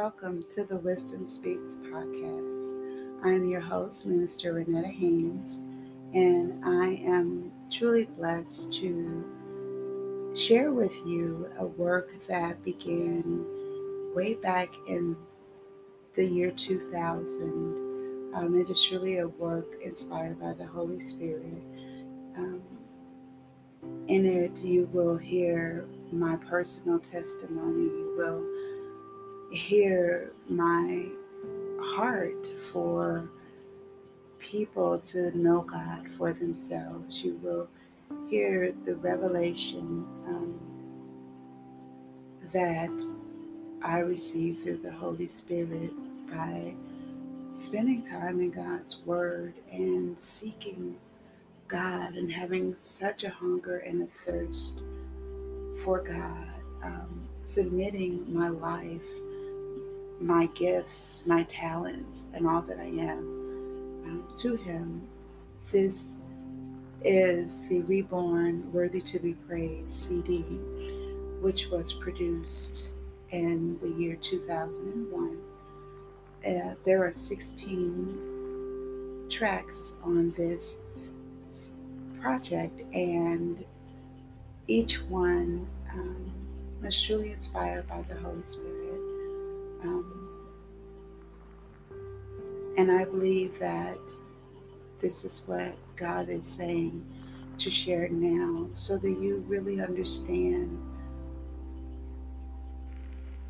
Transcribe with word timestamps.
welcome 0.00 0.42
to 0.50 0.64
the 0.64 0.78
Wisdom 0.78 1.26
Speaks 1.26 1.76
podcast. 1.92 3.20
I 3.22 3.32
am 3.32 3.46
your 3.46 3.60
host, 3.60 4.06
Minister 4.06 4.54
Renetta 4.54 4.90
Haynes, 4.90 5.60
and 6.14 6.64
I 6.64 7.02
am 7.04 7.52
truly 7.70 8.06
blessed 8.06 8.72
to 8.78 10.32
share 10.34 10.72
with 10.72 10.96
you 11.04 11.50
a 11.58 11.66
work 11.66 12.14
that 12.28 12.64
began 12.64 13.44
way 14.14 14.36
back 14.36 14.70
in 14.88 15.14
the 16.14 16.24
year 16.24 16.50
2000. 16.50 18.32
Um, 18.34 18.56
it 18.58 18.70
is 18.70 18.82
truly 18.82 19.18
a 19.18 19.28
work 19.28 19.66
inspired 19.84 20.40
by 20.40 20.54
the 20.54 20.64
Holy 20.66 21.00
Spirit. 21.00 21.62
Um, 22.38 22.62
in 24.08 24.24
it, 24.24 24.56
you 24.64 24.88
will 24.94 25.18
hear 25.18 25.84
my 26.10 26.36
personal 26.36 26.98
testimony. 27.00 27.84
You 27.84 28.14
will 28.16 28.59
hear 29.50 30.32
my 30.48 31.06
heart 31.80 32.46
for 32.72 33.28
people 34.38 34.98
to 34.98 35.36
know 35.36 35.62
God 35.62 36.08
for 36.16 36.32
themselves. 36.32 37.22
You 37.22 37.38
will 37.42 37.68
hear 38.28 38.74
the 38.84 38.94
revelation 38.96 40.06
um, 40.26 40.60
that 42.52 42.90
I 43.82 43.98
received 44.00 44.62
through 44.62 44.78
the 44.78 44.92
Holy 44.92 45.28
Spirit 45.28 45.92
by 46.30 46.74
spending 47.54 48.06
time 48.06 48.40
in 48.40 48.50
God's 48.50 48.98
Word 49.04 49.54
and 49.72 50.18
seeking 50.20 50.96
God 51.68 52.14
and 52.14 52.30
having 52.32 52.74
such 52.78 53.24
a 53.24 53.30
hunger 53.30 53.78
and 53.78 54.02
a 54.02 54.06
thirst 54.06 54.82
for 55.84 56.00
God, 56.00 56.48
um, 56.82 57.20
submitting 57.42 58.32
my 58.32 58.48
life 58.48 59.00
my 60.20 60.46
gifts, 60.54 61.24
my 61.26 61.42
talents, 61.44 62.26
and 62.34 62.46
all 62.46 62.60
that 62.62 62.78
I 62.78 62.84
am 62.84 63.18
um, 64.04 64.24
to 64.38 64.56
Him. 64.56 65.02
This 65.72 66.16
is 67.02 67.66
the 67.68 67.80
Reborn 67.82 68.72
Worthy 68.72 69.00
to 69.00 69.18
Be 69.18 69.32
Praised 69.48 69.88
CD, 69.88 70.42
which 71.40 71.68
was 71.68 71.94
produced 71.94 72.88
in 73.30 73.78
the 73.78 73.88
year 73.88 74.16
2001. 74.16 75.38
Uh, 76.46 76.74
there 76.84 77.04
are 77.04 77.12
16 77.12 79.26
tracks 79.30 79.94
on 80.02 80.32
this 80.32 80.80
project, 82.20 82.80
and 82.92 83.64
each 84.66 85.00
one 85.02 85.66
um, 85.92 86.32
was 86.82 87.00
truly 87.02 87.32
inspired 87.32 87.88
by 87.88 88.02
the 88.02 88.16
Holy 88.16 88.44
Spirit. 88.44 88.69
Um, 89.82 90.30
and 92.76 92.90
I 92.90 93.04
believe 93.04 93.58
that 93.58 93.98
this 95.00 95.24
is 95.24 95.42
what 95.46 95.74
God 95.96 96.28
is 96.28 96.44
saying 96.44 97.04
to 97.58 97.70
share 97.70 98.08
now 98.08 98.68
so 98.72 98.96
that 98.98 99.10
you 99.10 99.44
really 99.46 99.80
understand 99.80 100.78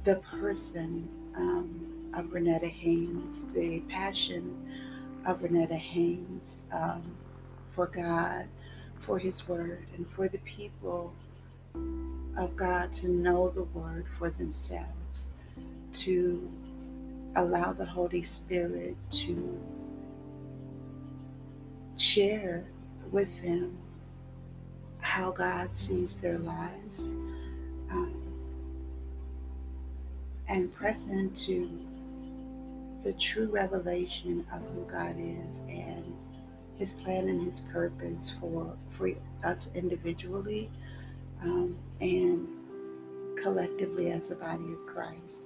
the 0.05 0.17
person 0.17 1.08
um, 1.36 2.11
of 2.14 2.27
Renetta 2.27 2.69
Haynes, 2.69 3.45
the 3.55 3.81
passion 3.89 4.56
of 5.27 5.41
Renetta 5.41 5.78
Haynes 5.78 6.62
um, 6.73 7.03
for 7.70 7.86
God, 7.86 8.47
for 8.98 9.19
His 9.19 9.47
Word, 9.47 9.86
and 9.97 10.08
for 10.11 10.28
the 10.28 10.39
people 10.39 11.12
of 12.36 12.56
God 12.56 12.92
to 12.95 13.08
know 13.08 13.51
the 13.51 13.64
Word 13.64 14.06
for 14.19 14.31
themselves 14.31 15.00
to 15.94 16.50
allow 17.36 17.72
the 17.72 17.84
Holy 17.84 18.23
Spirit 18.23 18.96
to 19.11 19.61
share 21.96 22.64
with 23.11 23.42
them 23.42 23.77
how 25.00 25.30
God 25.30 25.74
sees 25.74 26.17
their 26.17 26.39
lives 26.39 27.11
um, 27.90 28.14
and 30.48 30.74
press 30.74 31.06
into 31.06 31.70
the 33.05 33.12
true 33.14 33.48
revelation 33.48 34.46
of 34.52 34.61
who 34.74 34.84
God 34.90 35.17
is 35.18 35.58
and 35.68 36.14
his 36.77 36.95
plan 36.95 37.29
and 37.29 37.42
his 37.42 37.61
purpose 37.73 38.30
for, 38.40 38.74
for 38.90 39.11
us 39.45 39.68
individually 39.74 40.70
um, 41.42 41.77
and 42.00 42.48
collectively 43.42 44.11
as 44.11 44.30
a 44.30 44.36
body 44.36 44.73
of 44.73 44.86
Christ. 44.86 45.45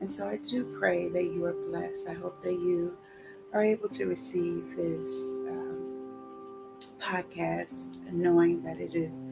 And 0.00 0.10
so 0.10 0.26
I 0.26 0.36
do 0.36 0.76
pray 0.78 1.08
that 1.08 1.24
you 1.24 1.44
are 1.44 1.52
blessed. 1.52 2.08
I 2.08 2.14
hope 2.14 2.42
that 2.42 2.52
you 2.52 2.96
are 3.52 3.62
able 3.62 3.88
to 3.88 4.06
receive 4.06 4.76
this 4.76 5.06
um, 5.48 5.76
podcast 7.00 8.12
knowing 8.12 8.62
that 8.62 8.78
it 8.78 8.94
is 8.94 9.22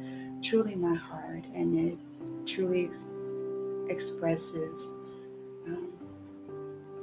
truly 0.43 0.75
my 0.75 0.95
heart 0.95 1.45
and 1.55 1.77
it 1.77 1.99
truly 2.47 2.87
ex- 2.87 3.11
expresses 3.89 4.93
um, 5.67 5.93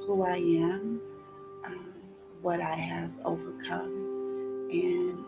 who 0.05 0.23
I 0.23 0.37
am, 0.37 1.01
um, 1.65 1.93
what 2.41 2.59
I 2.61 2.73
have 2.73 3.11
overcome, 3.23 4.69
and 4.71 5.23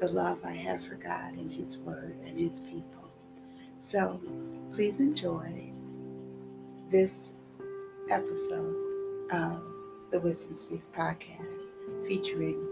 the 0.00 0.08
love 0.08 0.38
I 0.44 0.52
have 0.52 0.84
for 0.84 0.96
God 0.96 1.34
and 1.34 1.52
His 1.52 1.78
Word 1.78 2.16
and 2.26 2.38
His 2.38 2.60
people. 2.60 3.10
So 3.78 4.20
please 4.72 4.98
enjoy 4.98 5.72
this 6.90 7.32
episode 8.10 8.74
of 9.32 9.62
the 10.10 10.20
Wisdom 10.20 10.54
Speaks 10.54 10.88
podcast 10.96 11.62
featuring 12.06 12.64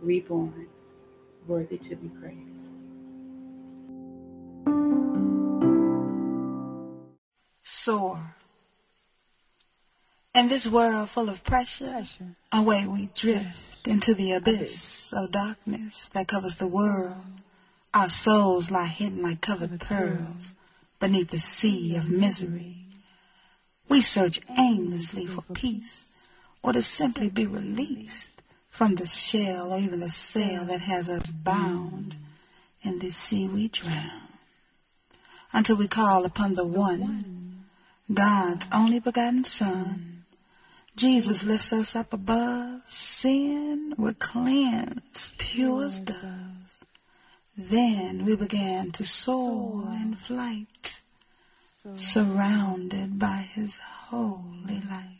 Reborn, 0.00 0.66
Worthy 1.46 1.78
to 1.78 1.96
be 1.96 2.08
Praised. 2.08 2.70
Soar. 7.62 8.34
In 10.34 10.48
this 10.48 10.66
world 10.66 11.08
full 11.10 11.28
of 11.28 11.44
pressure, 11.44 12.04
away 12.52 12.86
we 12.86 13.10
drift 13.14 13.86
into 13.86 14.14
the 14.14 14.32
abyss 14.32 15.12
of 15.16 15.32
darkness 15.32 16.08
that 16.08 16.28
covers 16.28 16.56
the 16.56 16.68
world. 16.68 17.24
Our 17.94 18.10
souls 18.10 18.70
lie 18.70 18.86
hidden 18.86 19.22
like 19.22 19.40
covered 19.40 19.80
pearls 19.80 20.52
beneath 21.00 21.30
the 21.30 21.38
sea 21.38 21.96
of 21.96 22.10
misery. 22.10 22.87
We 23.88 24.02
search 24.02 24.40
aimlessly 24.58 25.26
for 25.26 25.42
peace 25.54 26.06
or 26.62 26.72
to 26.72 26.82
simply 26.82 27.30
be 27.30 27.46
released 27.46 28.42
from 28.70 28.96
the 28.96 29.06
shell 29.06 29.72
or 29.72 29.78
even 29.78 30.00
the 30.00 30.10
cell 30.10 30.64
that 30.66 30.80
has 30.82 31.08
us 31.08 31.30
bound 31.30 32.16
in 32.82 32.98
this 32.98 33.16
sea 33.16 33.48
we 33.48 33.68
drown 33.68 34.28
until 35.52 35.76
we 35.76 35.88
call 35.88 36.24
upon 36.24 36.54
the 36.54 36.66
one, 36.66 37.64
God's 38.12 38.66
only 38.72 39.00
begotten 39.00 39.44
Son. 39.44 40.24
Jesus 40.96 41.44
lifts 41.44 41.72
us 41.72 41.94
up 41.94 42.12
above 42.12 42.82
sin, 42.88 43.94
we're 43.96 44.14
cleansed, 44.14 45.38
pure 45.38 45.84
as 45.84 46.00
doves. 46.00 46.84
Then 47.56 48.24
we 48.24 48.36
began 48.36 48.90
to 48.92 49.04
soar 49.04 49.88
in 49.92 50.14
flight 50.14 51.00
surrounded 51.96 53.18
by 53.18 53.46
his 53.54 53.78
holy 53.78 54.80
light. 54.88 55.18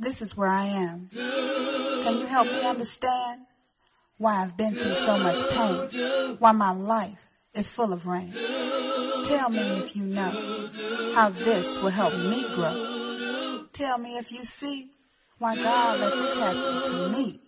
This 0.00 0.22
is 0.22 0.34
where 0.34 0.48
I 0.48 0.64
am. 0.64 1.08
Can 1.12 2.18
you 2.20 2.26
help 2.26 2.46
me 2.46 2.64
understand 2.64 3.42
why 4.16 4.42
I've 4.42 4.56
been 4.56 4.72
through 4.72 4.94
so 4.94 5.18
much 5.18 5.46
pain? 5.50 6.36
Why 6.38 6.52
my 6.52 6.70
life 6.70 7.28
is 7.52 7.68
full 7.68 7.92
of 7.92 8.06
rain? 8.06 8.32
Tell 9.26 9.50
me 9.50 9.60
if 9.60 9.94
you 9.94 10.04
know 10.04 10.70
how 11.14 11.28
this 11.28 11.76
will 11.76 11.90
help 11.90 12.14
me 12.14 12.46
grow. 12.54 13.66
Tell 13.74 13.98
me 13.98 14.16
if 14.16 14.32
you 14.32 14.46
see 14.46 14.88
why 15.36 15.56
God 15.56 16.00
let 16.00 16.14
this 16.14 16.36
happen 16.36 16.90
to 16.90 17.08
me. 17.10 17.40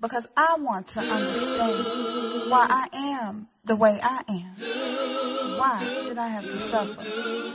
Because 0.00 0.26
I 0.38 0.56
want 0.58 0.88
to 0.88 1.00
understand 1.00 2.50
why 2.50 2.66
I 2.70 2.88
am 2.94 3.48
the 3.62 3.76
way 3.76 4.00
I 4.02 4.22
am. 4.26 5.58
Why 5.58 5.84
did 6.08 6.16
I 6.16 6.28
have 6.28 6.44
to 6.44 6.58
suffer 6.58 7.02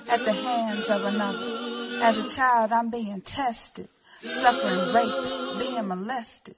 at 0.07 0.23
the 0.23 0.33
hands 0.33 0.87
of 0.87 1.03
another? 1.03 2.03
As 2.03 2.17
a 2.19 2.29
child, 2.29 2.71
I'm 2.71 2.91
being 2.91 3.21
tested 3.21 3.89
suffering 4.19 4.93
rape, 4.93 5.59
being 5.59 5.87
molested. 5.87 6.55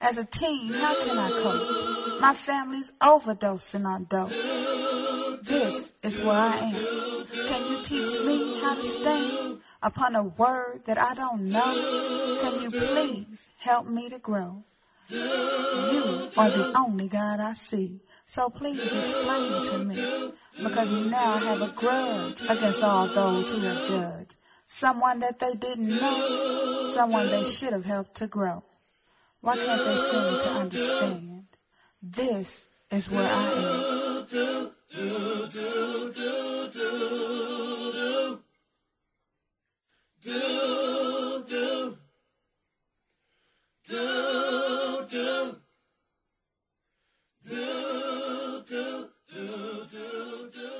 As 0.00 0.18
a 0.18 0.24
teen, 0.24 0.72
how 0.72 0.94
can 1.04 1.18
I 1.18 1.30
cope? 1.30 2.20
My 2.20 2.34
family's 2.34 2.92
overdosing 3.00 3.86
on 3.86 4.04
dope. 4.04 4.30
This 5.42 5.92
is 6.02 6.18
where 6.18 6.36
I 6.36 6.56
am. 6.56 7.26
Can 7.26 7.70
you 7.70 7.82
teach 7.82 8.12
me 8.24 8.60
how 8.60 8.74
to 8.74 8.82
stand 8.82 9.60
upon 9.82 10.16
a 10.16 10.22
word 10.22 10.82
that 10.86 10.98
I 10.98 11.14
don't 11.14 11.46
know? 11.46 12.40
Can 12.42 12.62
you 12.62 12.70
please 12.70 13.48
help 13.58 13.86
me 13.86 14.08
to 14.08 14.18
grow? 14.18 14.64
You 15.08 16.30
are 16.36 16.50
the 16.50 16.72
only 16.76 17.08
God 17.08 17.40
I 17.40 17.52
see. 17.52 18.00
So 18.26 18.50
please 18.50 18.80
explain 18.80 19.64
to 19.66 19.78
me, 19.78 20.32
because 20.60 20.90
now 20.90 21.34
I 21.34 21.38
have 21.38 21.62
a 21.62 21.68
grudge 21.68 22.40
against 22.42 22.82
all 22.82 23.06
those 23.06 23.52
who 23.52 23.60
have 23.60 23.86
judged. 23.86 24.34
Someone 24.66 25.20
that 25.20 25.38
they 25.38 25.54
didn't 25.54 25.88
know, 25.88 26.75
someone 26.96 27.28
they 27.28 27.44
should 27.44 27.74
have 27.74 27.84
helped 27.84 28.14
to 28.16 28.26
grow. 28.26 28.64
Why 29.42 29.56
can't 29.56 29.84
they 29.84 29.96
seem 29.96 30.40
to 30.44 30.50
understand? 30.62 31.44
This 32.02 32.68
is 32.90 33.10
where 33.10 33.30
I 33.30 33.42
am. 33.42 34.26
Do, 34.26 34.70
do, 34.92 35.48
do, 35.48 36.12
do, 36.12 36.70
do, 36.72 37.92
do. 37.92 38.38
Do, 40.22 41.44
do. 41.48 41.98
Do, 43.88 45.06
do, 45.08 45.58
do, 49.28 49.86
do, 49.88 50.50
do. 50.52 50.75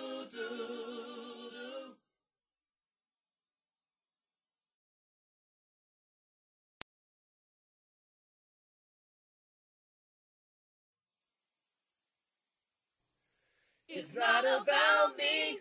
It's 13.99 14.13
not 14.15 14.45
about 14.45 15.17
me. 15.17 15.59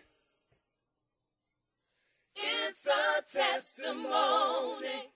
It's 2.36 2.86
a 2.86 3.22
testimony. 3.32 5.10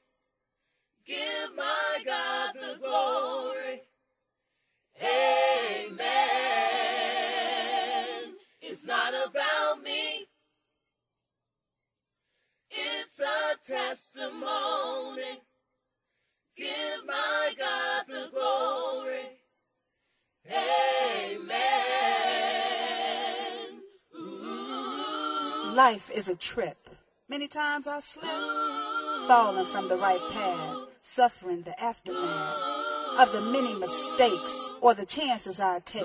Give 1.06 1.54
my 1.54 1.98
God 2.02 2.54
the 2.54 2.78
glory. 2.78 3.82
Amen. 5.02 5.98
It's 8.62 8.84
not 8.84 9.12
about 9.12 9.82
me. 9.82 10.26
It's 12.70 13.20
a 13.20 13.58
testimony. 13.70 15.42
Give 16.56 17.04
my 17.06 17.52
God 17.58 18.04
the 18.08 18.30
glory. 18.32 19.42
Amen. 20.46 20.99
Life 25.86 26.10
is 26.14 26.28
a 26.28 26.36
trip. 26.36 26.90
Many 27.30 27.48
times 27.48 27.86
I 27.86 28.00
slip, 28.00 28.30
falling 29.26 29.64
from 29.64 29.88
the 29.88 29.96
right 29.96 30.20
path, 30.30 30.76
suffering 31.00 31.62
the 31.62 31.72
aftermath 31.82 33.18
of 33.18 33.32
the 33.32 33.40
many 33.40 33.72
mistakes 33.72 34.70
or 34.82 34.92
the 34.92 35.06
chances 35.06 35.58
I 35.58 35.78
take 35.78 36.02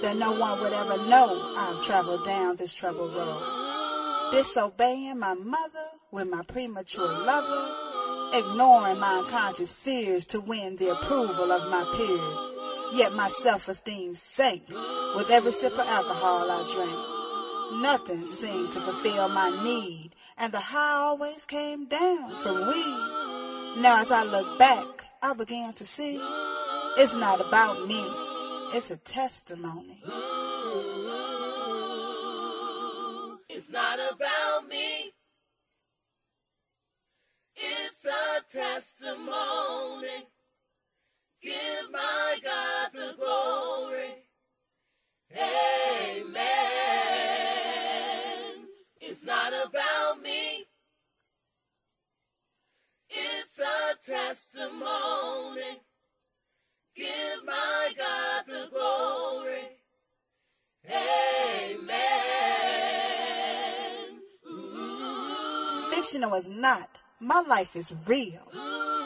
that 0.00 0.16
no 0.16 0.32
one 0.32 0.58
would 0.58 0.72
ever 0.72 0.96
know 1.06 1.54
I've 1.54 1.84
traveled 1.84 2.24
down 2.24 2.56
this 2.56 2.72
troubled 2.72 3.14
road. 3.14 4.30
Disobeying 4.32 5.18
my 5.18 5.34
mother 5.34 5.88
with 6.10 6.28
my 6.30 6.40
premature 6.40 7.06
lover, 7.06 8.38
ignoring 8.38 9.00
my 9.00 9.18
unconscious 9.18 9.70
fears 9.70 10.24
to 10.28 10.40
win 10.40 10.76
the 10.76 10.92
approval 10.92 11.52
of 11.52 11.70
my 11.70 11.84
peers. 11.94 12.98
Yet 12.98 13.12
my 13.12 13.28
self-esteem 13.28 14.14
sank 14.14 14.66
with 15.14 15.30
every 15.30 15.52
sip 15.52 15.74
of 15.74 15.80
alcohol 15.80 16.50
I 16.50 16.72
drank. 16.72 17.23
Nothing 17.72 18.26
seemed 18.26 18.72
to 18.72 18.80
fulfill 18.80 19.28
my 19.28 19.50
need, 19.62 20.10
and 20.36 20.52
the 20.52 20.60
high 20.60 20.94
always 20.96 21.44
came 21.44 21.86
down 21.86 22.30
from 22.42 22.68
weed. 22.68 23.80
Now 23.82 24.00
as 24.00 24.10
I 24.10 24.24
look 24.24 24.58
back, 24.58 24.86
I 25.22 25.32
began 25.32 25.72
to 25.74 25.86
see 25.86 26.20
it's 26.96 27.14
not 27.14 27.40
about 27.40 27.88
me. 27.88 28.04
It's 28.76 28.90
a 28.90 28.96
testimony. 28.96 30.02
It's 33.48 33.68
not 33.70 33.98
about 34.12 34.68
me. 34.68 35.12
It's 37.56 38.04
a 38.04 38.42
testimony. 38.52 40.28
Give 41.42 41.90
my 41.92 42.38
God 42.42 42.90
the 42.92 43.14
glory. 43.18 44.14
Amen. 45.32 45.83
Testimony. 54.06 55.80
Give 56.96 57.44
my 57.44 57.92
God 57.96 58.44
the 58.46 58.68
glory. 58.70 59.68
Amen. 60.86 61.90
Ooh. 64.46 65.90
Fictional 65.90 66.34
is 66.34 66.48
not. 66.48 66.88
My 67.20 67.40
life 67.40 67.74
is 67.76 67.92
real. 68.06 68.42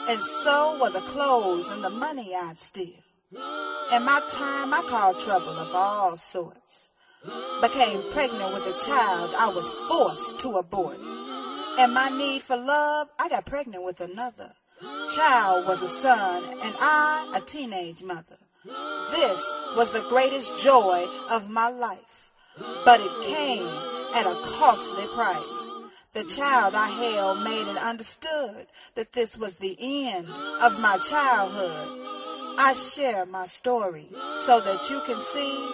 And 0.09 0.21
so 0.43 0.77
were 0.81 0.89
the 0.89 1.01
clothes 1.01 1.69
and 1.69 1.83
the 1.83 1.89
money 1.89 2.35
I'd 2.35 2.59
steal. 2.59 2.99
In 3.31 4.03
my 4.03 4.21
time, 4.31 4.73
I 4.73 4.83
caused 4.87 5.25
trouble 5.25 5.49
of 5.49 5.73
all 5.73 6.17
sorts. 6.17 6.91
Became 7.61 8.01
pregnant 8.11 8.53
with 8.53 8.65
a 8.67 8.85
child 8.85 9.33
I 9.37 9.49
was 9.49 9.69
forced 9.87 10.39
to 10.41 10.57
abort. 10.57 10.97
And 11.79 11.93
my 11.93 12.09
need 12.09 12.41
for 12.43 12.57
love, 12.57 13.09
I 13.17 13.29
got 13.29 13.45
pregnant 13.45 13.83
with 13.83 14.01
another. 14.01 14.53
Child 14.81 15.67
was 15.67 15.81
a 15.81 15.87
son, 15.87 16.43
and 16.61 16.75
I 16.79 17.33
a 17.35 17.41
teenage 17.41 18.01
mother. 18.01 18.37
This 18.63 19.53
was 19.75 19.89
the 19.91 20.05
greatest 20.09 20.61
joy 20.61 21.05
of 21.29 21.49
my 21.49 21.69
life, 21.69 22.31
but 22.85 23.01
it 23.01 23.25
came 23.25 23.67
at 24.15 24.25
a 24.25 24.39
costly 24.57 25.05
price. 25.07 25.71
The 26.13 26.23
child 26.23 26.75
I 26.75 26.87
held 26.87 27.43
made 27.43 27.67
it 27.67 27.77
understood 27.77 28.67
that 28.95 29.11
this 29.13 29.37
was 29.37 29.55
the 29.55 29.77
end 29.79 30.27
of 30.61 30.79
my 30.79 30.97
childhood. 30.97 32.09
I 32.57 32.73
share 32.73 33.25
my 33.25 33.45
story 33.45 34.07
so 34.41 34.59
that 34.59 34.89
you 34.89 35.01
can 35.05 35.21
see 35.21 35.69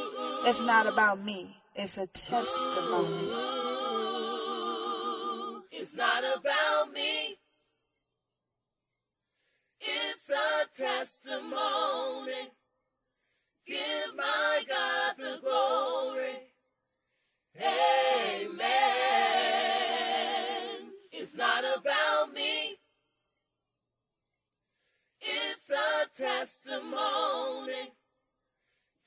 it's 0.49 0.61
not 0.61 0.87
about 0.87 1.23
me. 1.23 1.55
It's 1.75 1.97
a 1.97 2.07
testimony. 2.07 3.29
It's 5.71 5.93
not 5.93 6.23
about 6.23 6.54
testimony. 10.77 12.49
Give 13.65 14.15
my 14.15 14.63
God 14.67 15.15
the 15.17 15.39
glory. 15.41 16.39
Amen. 17.57 18.61
It's 21.11 21.33
not 21.33 21.63
about 21.63 22.33
me. 22.33 22.77
It's 25.21 25.69
a 25.69 26.07
testimony. 26.15 27.93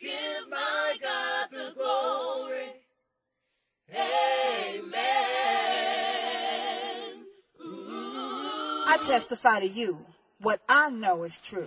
Give 0.01 0.49
my 0.51 0.97
God 1.01 1.49
the 1.53 1.73
glory. 1.77 2.73
Amen. 3.91 4.89
I 8.91 8.97
testify 9.07 9.61
to 9.61 9.69
you 9.69 10.05
what 10.41 10.61
I 10.69 10.91
know 10.91 11.25
is 11.25 11.39
true. 11.39 11.67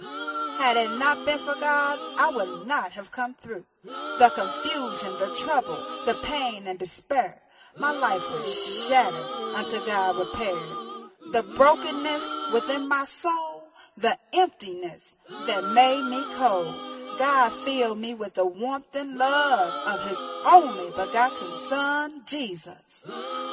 Had 0.60 0.78
it 0.78 0.98
not 0.98 1.25
been 1.25 1.40
for 1.40 1.56
God, 1.56 2.00
I 2.20 2.32
would 2.34 2.68
not 2.68 2.92
have 2.92 3.12
come 3.12 3.34
through. 3.36 3.66
The 3.84 4.32
confusion, 4.34 5.13
the 5.20 5.36
trouble, 5.36 5.78
the 6.06 6.13
pain 6.24 6.68
and 6.68 6.78
despair, 6.78 7.42
my 7.78 7.92
life 7.92 8.22
was 8.32 8.88
shattered 8.88 9.56
until 9.56 9.86
God 9.86 10.18
repaired. 10.18 11.34
The 11.34 11.44
brokenness 11.44 12.54
within 12.54 12.88
my 12.88 13.06
soul, 13.06 13.63
the 13.98 14.18
emptiness 14.34 15.16
that 15.48 15.74
made 15.74 16.04
me 16.10 16.24
cold. 16.36 16.75
God 17.18 17.51
filled 17.66 18.00
me 18.00 18.13
with 18.13 18.34
the 18.34 18.46
warmth 18.46 18.96
and 18.96 19.18
love 19.18 19.88
of 19.88 20.10
his 20.10 20.20
only 20.46 20.90
begotten 20.92 21.60
son, 21.68 22.24
Jesus. 22.25 23.04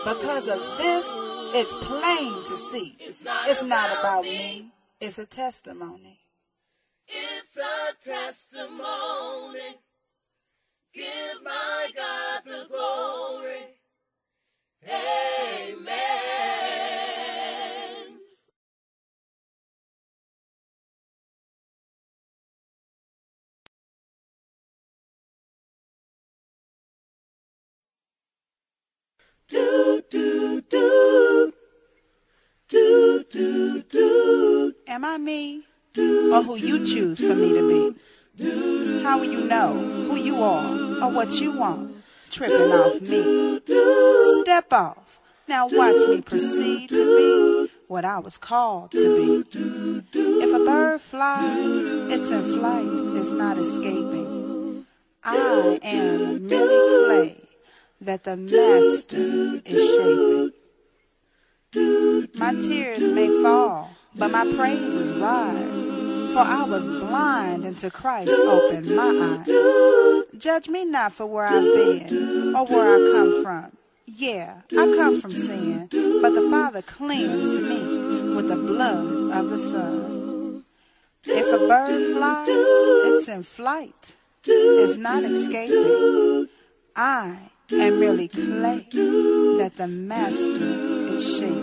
Because 0.04 0.48
of 0.48 0.58
this, 0.78 1.06
it's 1.54 1.74
plain 1.74 2.44
to 2.44 2.56
see. 2.70 2.96
It's 3.00 3.22
not, 3.62 3.98
about, 3.98 4.22
me. 4.22 4.72
It's 5.00 5.18
a 5.18 5.26
testimony. 5.26 6.18
It's 7.06 7.56
a 7.56 7.94
testimony. 8.04 9.78
Give 10.92 11.42
my 11.44 11.90
God 11.94 12.42
the 12.44 12.66
glory. 12.68 13.76
Amen. 14.84 15.78
Do, 29.48 30.02
do, 30.10 30.60
do. 30.62 31.52
Do, 32.68 33.24
do, 33.30 33.82
do. 33.82 34.74
Am 34.86 35.02
I 35.02 35.16
me? 35.16 35.64
Or 35.96 36.42
who 36.42 36.56
you 36.56 36.84
choose 36.84 37.18
for 37.18 37.34
me 37.34 37.54
to 37.54 37.94
be? 38.36 39.02
How 39.02 39.18
will 39.18 39.32
you 39.32 39.44
know 39.44 39.72
who 40.06 40.16
you 40.16 40.42
are 40.42 41.02
or 41.02 41.10
what 41.10 41.40
you 41.40 41.52
want? 41.52 42.04
Tripping 42.28 42.70
off 42.70 43.00
me. 43.00 43.62
Step 44.42 44.70
off. 44.70 45.18
Now 45.48 45.66
watch 45.66 46.06
me 46.08 46.20
proceed 46.20 46.90
to 46.90 47.16
be 47.66 47.72
what 47.86 48.04
I 48.04 48.18
was 48.18 48.36
called 48.36 48.92
to 48.92 48.98
be. 48.98 49.58
If 50.12 50.54
a 50.54 50.58
bird 50.62 51.00
flies, 51.00 52.12
it's 52.12 52.30
in 52.30 52.58
flight, 52.58 53.16
it's 53.16 53.30
not 53.30 53.56
escaping. 53.56 54.84
I 55.24 55.78
am 55.82 56.46
merely 56.46 57.06
clay 57.06 57.36
that 58.02 58.24
the 58.24 58.36
master 58.36 59.62
is 59.64 59.96
shaping. 59.96 60.27
Tears 62.62 63.08
may 63.08 63.28
fall, 63.42 63.90
but 64.14 64.30
my 64.30 64.44
praises 64.54 65.12
rise. 65.12 65.84
For 66.32 66.40
I 66.40 66.64
was 66.64 66.86
blind 66.86 67.64
until 67.64 67.90
Christ 67.90 68.30
opened 68.30 68.94
my 68.94 69.42
eyes. 69.46 70.24
Judge 70.36 70.68
me 70.68 70.84
not 70.84 71.12
for 71.12 71.26
where 71.26 71.46
I've 71.46 71.62
been 71.62 72.54
or 72.54 72.66
where 72.66 72.94
I 72.94 73.12
come 73.12 73.42
from. 73.42 73.72
Yeah, 74.06 74.62
I 74.72 74.94
come 74.96 75.20
from 75.20 75.34
sin, 75.34 75.88
but 75.90 76.30
the 76.30 76.48
Father 76.50 76.82
cleansed 76.82 77.62
me 77.62 78.34
with 78.34 78.48
the 78.48 78.56
blood 78.56 79.32
of 79.32 79.50
the 79.50 79.58
Son. 79.58 80.64
If 81.24 81.46
a 81.46 81.66
bird 81.66 82.16
flies, 82.16 82.48
it's 82.48 83.28
in 83.28 83.42
flight, 83.42 84.14
it's 84.44 84.96
not 84.96 85.24
escaping. 85.24 86.48
I 86.96 87.50
am 87.70 88.00
merely 88.00 88.28
clay 88.28 88.86
that 89.58 89.72
the 89.76 89.88
Master 89.88 91.14
is 91.14 91.38
shaping. 91.38 91.57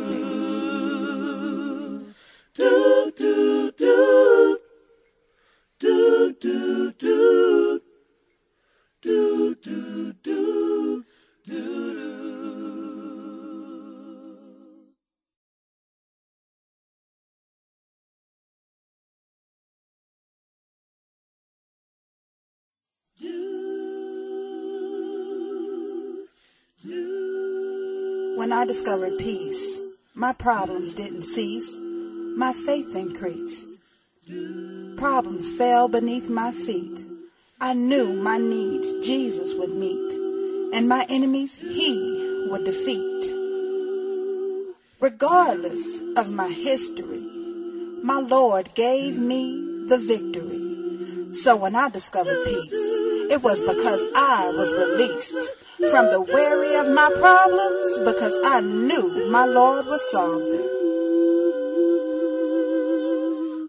I 28.66 28.68
discovered 28.68 29.20
peace, 29.20 29.80
my 30.16 30.34
problems 30.34 30.96
didn't 30.96 31.22
cease. 31.22 31.78
My 32.36 32.52
faith 32.52 32.96
increased. 32.96 33.68
Problems 34.98 35.48
fell 35.56 35.88
beneath 35.88 36.30
my 36.30 36.52
feet. 36.52 37.06
I 37.62 37.76
knew 37.76 38.14
my 38.14 38.38
need 38.38 39.04
Jesus 39.04 39.54
would 39.54 39.70
meet, 39.70 40.14
and 40.74 40.90
my 40.90 41.06
enemies 41.10 41.54
he 41.54 42.48
would 42.50 42.66
defeat. 42.66 43.32
Regardless 45.00 46.02
of 46.18 46.32
my 46.32 46.50
history, 46.50 47.22
my 48.02 48.20
Lord 48.20 48.74
gave 48.74 49.16
me 49.16 49.86
the 49.86 50.00
victory. 50.00 51.36
So 51.36 51.56
when 51.56 51.76
I 51.76 51.90
discovered 51.90 52.44
peace, 52.46 52.72
it 53.30 53.44
was 53.44 53.62
because 53.62 54.02
I 54.16 54.50
was 54.50 54.74
released 54.74 55.52
from 55.78 56.06
the 56.10 56.22
worry 56.22 56.76
of 56.76 56.90
my 56.94 57.12
problems 57.20 57.98
because 58.00 58.38
I 58.46 58.62
knew 58.62 59.30
my 59.30 59.46
Lord 59.46 59.86
would 59.86 60.02
solve 60.12 60.42
them. 60.42 60.70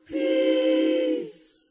Peace. 0.07 1.69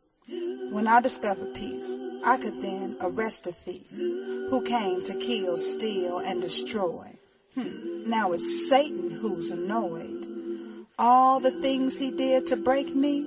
When 0.71 0.87
I 0.87 0.99
discovered 0.99 1.53
peace, 1.53 1.87
I 2.25 2.37
could 2.37 2.61
then 2.61 2.97
arrest 2.99 3.45
the 3.45 3.53
thief 3.53 3.89
who 3.91 4.61
came 4.61 5.03
to 5.05 5.13
kill, 5.13 5.57
steal, 5.57 6.19
and 6.19 6.41
destroy. 6.41 7.17
Hmm. 7.53 8.09
Now 8.09 8.33
it's 8.33 8.67
Satan 8.69 9.11
who's 9.11 9.51
annoyed. 9.51 10.27
All 10.99 11.39
the 11.39 11.51
things 11.61 11.97
he 11.97 12.11
did 12.11 12.47
to 12.47 12.57
break 12.57 12.93
me 12.93 13.25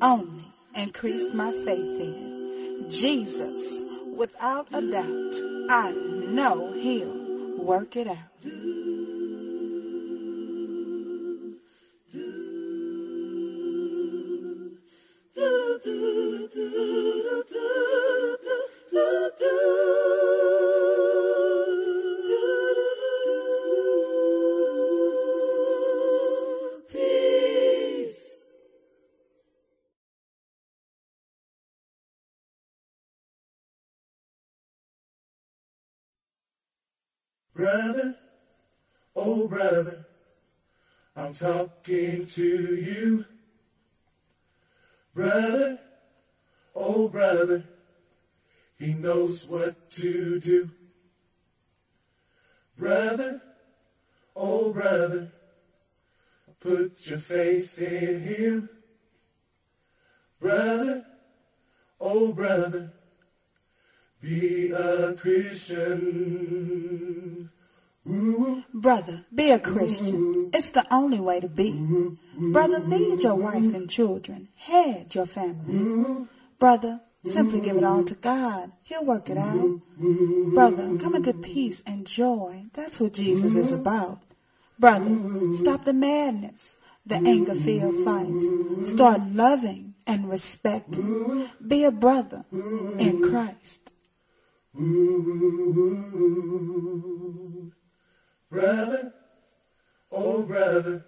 only 0.00 0.44
increased 0.74 1.34
my 1.34 1.52
faith 1.52 2.00
in 2.00 2.86
Jesus. 2.88 3.89
Without 4.20 4.66
a 4.74 4.82
doubt, 4.82 5.34
I 5.70 5.92
know 5.92 6.72
he'll 6.72 7.56
work 7.56 7.96
it 7.96 8.06
out. 8.06 8.16
Peace. 19.22 20.59
Brother, 37.60 38.16
oh 39.14 39.46
brother, 39.46 40.06
I'm 41.14 41.34
talking 41.34 42.24
to 42.24 42.74
you. 42.74 43.26
Brother, 45.14 45.78
oh 46.74 47.08
brother, 47.08 47.64
he 48.78 48.94
knows 48.94 49.46
what 49.46 49.90
to 49.90 50.40
do. 50.40 50.70
Brother, 52.78 53.42
oh 54.34 54.72
brother, 54.72 55.30
put 56.60 57.10
your 57.10 57.18
faith 57.18 57.78
in 57.78 58.20
him. 58.20 58.70
Brother, 60.40 61.04
oh 62.00 62.32
brother, 62.32 62.94
be 64.22 64.70
a 64.70 65.12
Christian. 65.12 67.29
Brother, 68.72 69.24
be 69.34 69.50
a 69.50 69.58
Christian. 69.58 70.50
It's 70.52 70.70
the 70.70 70.86
only 70.90 71.20
way 71.20 71.40
to 71.40 71.48
be. 71.48 71.72
Brother, 72.52 72.78
lead 72.80 73.22
your 73.22 73.34
wife 73.34 73.74
and 73.74 73.88
children. 73.90 74.48
Head 74.56 75.14
your 75.14 75.26
family. 75.26 76.26
Brother, 76.58 77.00
simply 77.24 77.60
give 77.60 77.76
it 77.76 77.84
all 77.84 78.04
to 78.04 78.14
God. 78.14 78.72
He'll 78.82 79.04
work 79.04 79.28
it 79.30 79.36
out. 79.36 79.80
Brother, 80.54 80.98
come 80.98 81.14
into 81.14 81.34
peace 81.34 81.82
and 81.86 82.06
joy. 82.06 82.64
That's 82.72 82.98
what 82.98 83.12
Jesus 83.14 83.54
is 83.54 83.72
about. 83.72 84.20
Brother, 84.78 85.54
stop 85.54 85.84
the 85.84 85.92
madness, 85.92 86.76
the 87.04 87.16
anger, 87.16 87.54
fear, 87.54 87.92
fights. 88.04 88.90
Start 88.92 89.20
loving 89.32 89.94
and 90.06 90.30
respecting. 90.30 91.50
Be 91.66 91.84
a 91.84 91.90
brother 91.90 92.44
in 92.50 93.22
Christ. 93.22 93.90
Brother, 98.50 99.12
oh 100.10 100.42
brother, 100.42 101.04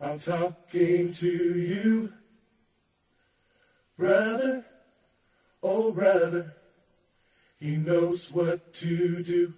I'm 0.00 0.20
talking 0.20 1.12
to 1.12 1.26
you. 1.26 2.12
Brother, 3.98 4.64
oh 5.60 5.90
brother, 5.90 6.54
he 7.58 7.76
knows 7.76 8.32
what 8.32 8.72
to 8.74 9.24
do. 9.24 9.52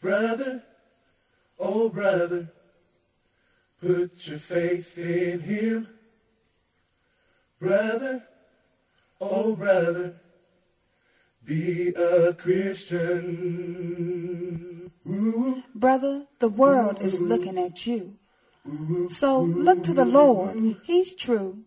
Brother, 0.00 0.64
oh 1.56 1.88
brother, 1.88 2.50
put 3.80 4.26
your 4.26 4.40
faith 4.40 4.98
in 4.98 5.38
him. 5.38 5.88
Brother, 7.60 8.24
oh 9.20 9.54
brother, 9.54 10.16
be 11.44 11.90
a 11.90 12.34
Christian. 12.34 14.13
Brother, 15.74 16.26
the 16.38 16.48
world 16.48 17.02
is 17.02 17.20
looking 17.20 17.58
at 17.58 17.86
you. 17.86 18.16
So 19.08 19.42
look 19.42 19.82
to 19.84 19.92
the 19.92 20.04
Lord. 20.04 20.76
He's 20.84 21.14
true. 21.14 21.64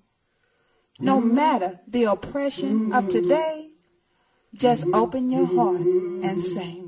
No 0.99 1.21
matter 1.21 1.79
the 1.87 2.05
oppression 2.05 2.91
of 2.91 3.07
today, 3.07 3.69
just 4.55 4.85
open 4.93 5.29
your 5.29 5.45
heart 5.45 5.81
and 5.81 6.41
say, 6.41 6.81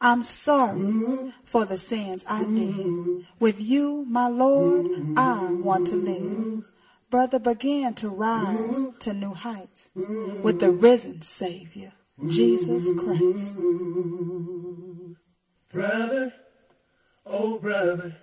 I'm 0.00 0.22
sorry 0.22 1.32
for 1.44 1.64
the 1.64 1.78
sins 1.78 2.24
I 2.28 2.44
did. 2.44 3.26
With 3.40 3.60
you, 3.60 4.04
my 4.08 4.28
Lord, 4.28 4.86
I 5.16 5.50
want 5.52 5.86
to 5.88 5.96
live. 5.96 6.64
Brother, 7.10 7.38
begin 7.38 7.94
to 7.94 8.10
rise 8.10 8.78
to 9.00 9.14
new 9.14 9.32
heights 9.32 9.88
with 9.94 10.60
the 10.60 10.70
risen 10.70 11.22
Savior 11.22 11.92
Jesus 12.26 12.84
Christ. 13.00 13.56
Brother, 15.70 16.32
oh 17.26 17.58
brother, 17.58 18.16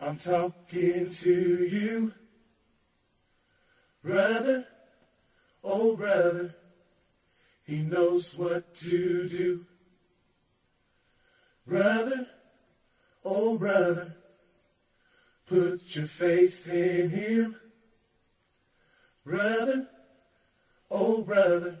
I'm 0.00 0.16
talking 0.16 1.10
to 1.10 1.66
you. 1.70 2.12
Brother, 4.02 4.66
oh 5.62 5.94
brother, 5.96 6.52
he 7.64 7.76
knows 7.76 8.36
what 8.36 8.74
to 8.74 9.28
do. 9.28 9.64
Brother, 11.64 12.26
oh 13.24 13.56
brother, 13.56 14.16
put 15.46 15.94
your 15.94 16.06
faith 16.06 16.68
in 16.68 17.10
him. 17.10 17.56
Brother, 19.24 19.86
oh 20.90 21.22
brother, 21.22 21.78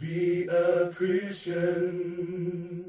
be 0.00 0.46
a 0.46 0.90
Christian. 0.94 2.87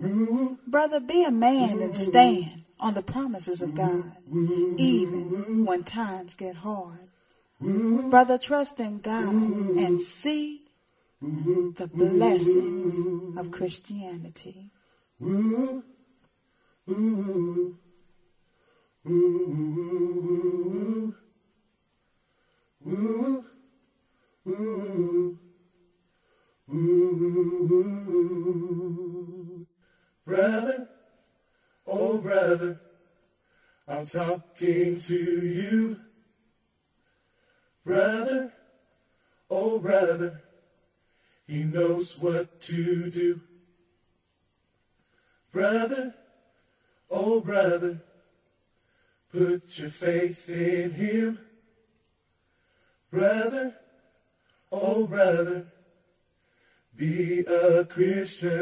Brother, 0.00 1.00
be 1.00 1.24
a 1.24 1.30
man 1.30 1.80
and 1.80 1.96
stand 1.96 2.64
on 2.78 2.94
the 2.94 3.02
promises 3.02 3.60
of 3.60 3.74
God, 3.74 4.12
even 4.76 5.64
when 5.66 5.82
times 5.82 6.34
get 6.34 6.56
hard. 6.56 7.08
Brother, 7.60 8.38
trust 8.38 8.78
in 8.78 9.00
God 9.00 9.34
and 9.34 10.00
see 10.00 10.62
the 11.20 11.90
blessings 11.92 13.36
of 13.36 13.50
Christianity. 13.50 14.70
Brother, 30.28 30.86
oh 31.86 32.18
brother, 32.18 32.78
I'm 33.88 34.04
talking 34.04 35.00
to 35.00 35.14
you. 35.14 35.96
Brother, 37.82 38.52
oh 39.48 39.78
brother, 39.78 40.42
he 41.46 41.62
knows 41.62 42.20
what 42.20 42.60
to 42.60 43.10
do. 43.10 43.40
Brother, 45.50 46.14
oh 47.10 47.40
brother, 47.40 48.02
put 49.32 49.78
your 49.78 49.88
faith 49.88 50.46
in 50.50 50.90
him. 50.90 51.38
Brother, 53.10 53.74
oh 54.70 55.06
brother, 55.06 55.68
be 56.98 57.44
a 57.46 57.84
Christian. 57.84 58.58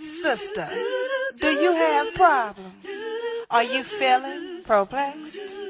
Sister, 0.00 0.68
do 1.36 1.48
you 1.48 1.72
have 1.74 2.14
problems? 2.14 2.86
Are 3.50 3.64
you 3.64 3.82
feeling 3.82 4.62
perplexed? 4.64 5.63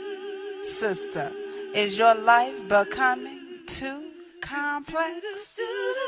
Sister, 0.74 1.30
is 1.72 1.96
your 1.96 2.16
life 2.16 2.68
becoming 2.68 3.60
too 3.68 4.10
complex? 4.40 5.56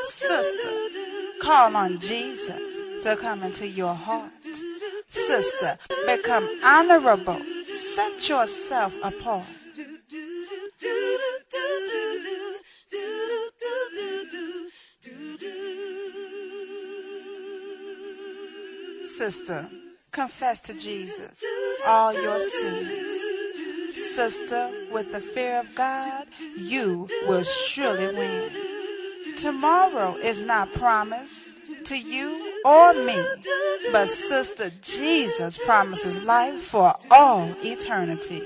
Sister, 0.08 0.72
call 1.40 1.76
on 1.76 2.00
Jesus 2.00 3.04
to 3.04 3.14
come 3.14 3.44
into 3.44 3.68
your 3.68 3.94
heart. 3.94 4.32
Sister, 5.08 5.78
become 6.06 6.48
honorable. 6.64 7.40
Set 7.72 8.28
yourself 8.28 8.96
apart. 9.04 9.46
Sister, 19.06 19.68
confess 20.10 20.58
to 20.60 20.74
Jesus 20.74 21.44
all 21.86 22.12
your 22.12 22.40
sins. 22.40 23.15
Sister, 24.16 24.70
with 24.90 25.12
the 25.12 25.20
fear 25.20 25.60
of 25.60 25.74
God, 25.74 26.26
you 26.56 27.06
will 27.28 27.44
surely 27.44 28.16
win. 28.16 28.50
Tomorrow 29.36 30.16
is 30.16 30.40
not 30.40 30.72
promised 30.72 31.44
to 31.84 31.98
you 31.98 32.62
or 32.64 32.94
me, 32.94 33.22
but 33.92 34.08
Sister, 34.08 34.70
Jesus 34.80 35.58
promises 35.58 36.24
life 36.24 36.62
for 36.62 36.94
all 37.10 37.54
eternity. 37.62 38.42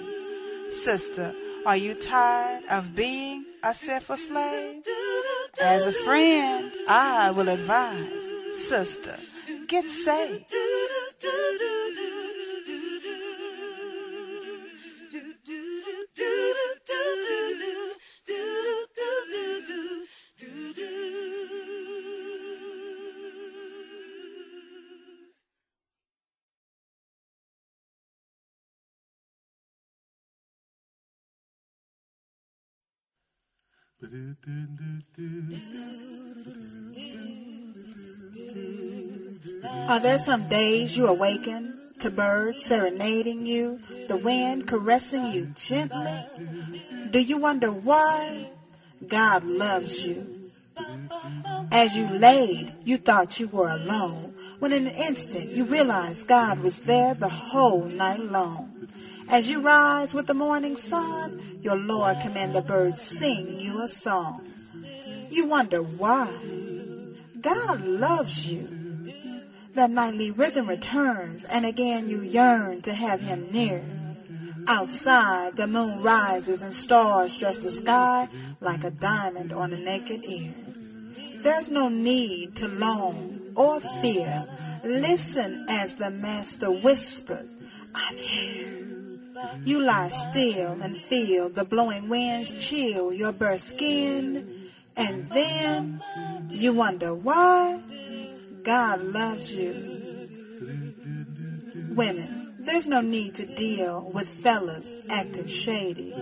Sister, 0.73 1.33
are 1.65 1.77
you 1.77 1.95
tired 1.95 2.65
of 2.69 2.97
being 2.97 3.45
a 3.63 3.73
sinful 3.73 4.17
slave? 4.17 4.83
As 5.63 5.87
a 5.87 5.93
friend, 5.93 6.73
I 6.89 7.31
will 7.31 7.49
advise, 7.49 8.33
sister, 8.55 9.17
get 9.69 9.89
saved. 9.89 10.53
Are 39.89 40.01
there 40.01 40.19
some 40.19 40.49
days 40.49 40.97
you 40.97 41.07
awaken 41.07 41.79
to 42.01 42.11
birds 42.11 42.65
serenading 42.65 43.47
you, 43.47 43.79
the 44.09 44.17
wind 44.17 44.67
caressing 44.67 45.27
you 45.27 45.53
gently? 45.55 46.27
Do 47.13 47.21
you 47.21 47.39
wonder 47.39 47.71
why 47.71 48.51
God 49.07 49.45
loves 49.45 50.05
you? 50.05 50.51
As 51.71 51.97
you 51.97 52.09
laid, 52.09 52.75
you 52.83 52.97
thought 52.97 53.39
you 53.39 53.47
were 53.47 53.69
alone, 53.69 54.35
when 54.59 54.73
in 54.73 54.89
an 54.89 54.95
instant 54.95 55.51
you 55.51 55.65
realized 55.67 56.27
God 56.27 56.59
was 56.61 56.81
there 56.81 57.15
the 57.15 57.29
whole 57.29 57.85
night 57.85 58.19
long. 58.19 58.70
As 59.31 59.49
you 59.49 59.61
rise 59.61 60.13
with 60.13 60.27
the 60.27 60.35
morning 60.35 60.77
sun, 60.77 61.61
your 61.63 61.77
Lord 61.77 62.17
command 62.21 62.53
the 62.53 62.63
birds 62.63 63.01
sing 63.01 63.61
you 63.61 63.81
a 63.81 63.87
song. 63.87 64.45
You 65.31 65.47
wonder 65.47 65.83
why. 65.83 66.29
God 67.41 67.87
loves 67.87 68.51
you. 68.51 68.69
That 69.75 69.93
nightly 69.93 70.33
rhythm 70.33 70.67
returns, 70.67 71.45
and 71.45 71.65
again 71.65 72.09
you 72.09 72.23
yearn 72.23 72.83
to 72.83 72.93
have 72.93 73.21
him 73.21 73.47
near. 73.53 73.85
Outside, 74.67 75.57
the 75.57 75.69
moon 75.69 76.03
rises 76.03 76.61
and 76.61 76.75
stars 76.75 77.39
dress 77.39 77.59
the 77.59 77.71
sky 77.71 78.29
like 78.61 78.83
a 78.83 78.91
diamond 78.91 79.53
on 79.53 79.73
a 79.73 79.79
naked 79.79 80.25
ear. 80.25 80.55
There's 81.37 81.71
no 81.71 81.89
need 81.89 82.57
to 82.57 82.67
long 82.67 83.53
or 83.55 83.79
fear. 84.03 84.45
Listen 84.83 85.67
as 85.69 85.95
the 85.95 86.11
master 86.11 86.73
whispers, 86.73 87.57
I'm 87.95 88.17
here. 88.17 89.00
You 89.65 89.83
lie 89.83 90.11
still 90.11 90.81
and 90.83 90.97
feel 90.97 91.49
the 91.49 91.65
blowing 91.65 92.09
winds 92.09 92.53
chill 92.53 93.13
your 93.13 93.33
bare 93.33 93.59
skin. 93.59 94.71
And 94.97 95.29
then 95.31 96.03
you 96.49 96.73
wonder 96.73 97.15
why 97.15 97.81
God 98.63 99.03
loves 99.03 99.55
you. 99.55 100.29
Women, 101.95 102.55
there's 102.61 102.87
no 102.87 103.01
need 103.01 103.35
to 103.37 103.47
deal 103.47 104.11
with 104.13 104.29
fellas 104.29 104.93
acting 105.09 105.47
shady. 105.47 106.15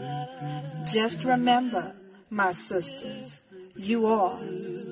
Just 0.90 1.24
remember, 1.24 1.94
my 2.30 2.52
sisters, 2.52 3.40
you 3.76 4.06
are 4.06 4.38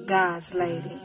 God's 0.06 0.54
lady. 0.54 1.00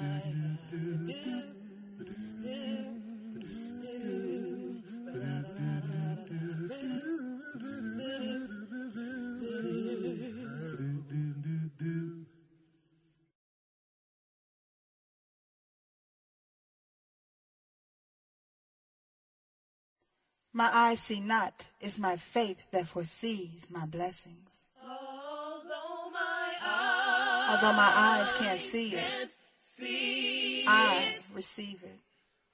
My 20.53 20.69
eyes 20.73 20.99
see 20.99 21.19
not, 21.21 21.67
it's 21.79 21.97
my 21.97 22.17
faith 22.17 22.59
that 22.71 22.87
foresees 22.87 23.65
my 23.69 23.85
blessings. 23.85 24.49
Although 24.83 26.11
my 26.11 26.53
eyes 26.61 27.55
Although 27.55 27.73
my 27.77 27.91
eyes 27.95 28.33
can't 28.37 28.59
see 28.59 28.89
it, 28.95 28.99
can't 28.99 29.31
see 29.59 30.65
I 30.67 31.13
it, 31.15 31.23
receive 31.33 31.81
it. 31.83 31.99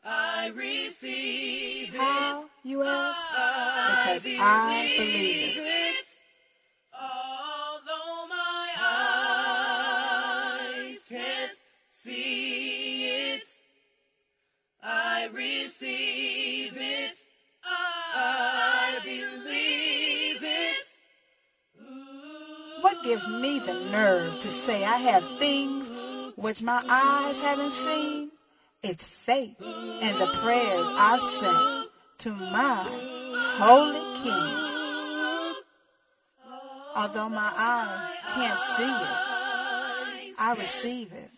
I 0.03 0.47
receive 0.55 1.95
it. 1.95 1.99
How, 1.99 2.45
you 2.63 2.83
ask? 2.83 3.19
I 3.31 4.19
Because 4.19 4.25
I 4.39 4.93
believe 4.97 5.57
it. 5.57 5.63
it. 5.65 6.06
Gives 23.07 23.27
me 23.29 23.57
the 23.59 23.73
nerve 23.89 24.37
to 24.37 24.49
say 24.49 24.83
I 24.83 24.97
have 24.97 25.23
things 25.39 25.89
which 26.35 26.61
my 26.61 26.83
eyes 26.89 27.39
haven't 27.39 27.71
seen? 27.71 28.31
It's 28.83 29.05
faith 29.05 29.55
and 29.61 30.17
the 30.19 30.27
prayers 30.43 30.87
I've 30.91 31.21
sent 31.21 31.89
to 32.19 32.31
my 32.31 32.83
holy 33.59 34.03
King. 34.21 35.55
Although 36.97 37.29
my 37.29 37.49
eyes 37.55 38.13
can't 38.33 38.59
see 38.75 38.93
it, 39.05 40.35
I 40.37 40.55
receive 40.59 41.13
it. 41.13 41.29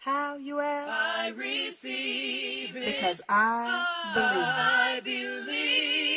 How, 0.00 0.36
you 0.36 0.60
ask? 0.60 0.90
I 0.90 1.28
receive 1.28 2.76
it. 2.76 2.84
Because 2.84 3.22
I 3.26 3.86
believe. 4.12 4.44
I 4.44 5.00
believe 5.02 6.11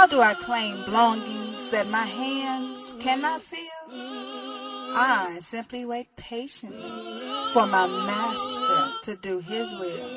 How 0.00 0.06
do 0.06 0.22
I 0.22 0.32
claim 0.32 0.82
belongings 0.86 1.68
that 1.72 1.86
my 1.90 2.06
hands 2.06 2.94
cannot 3.00 3.42
feel? 3.42 3.84
I 3.92 5.40
simply 5.42 5.84
wait 5.84 6.08
patiently 6.16 6.80
for 7.52 7.66
my 7.66 7.86
master 7.86 9.10
to 9.10 9.16
do 9.20 9.40
his 9.40 9.68
will. 9.72 10.10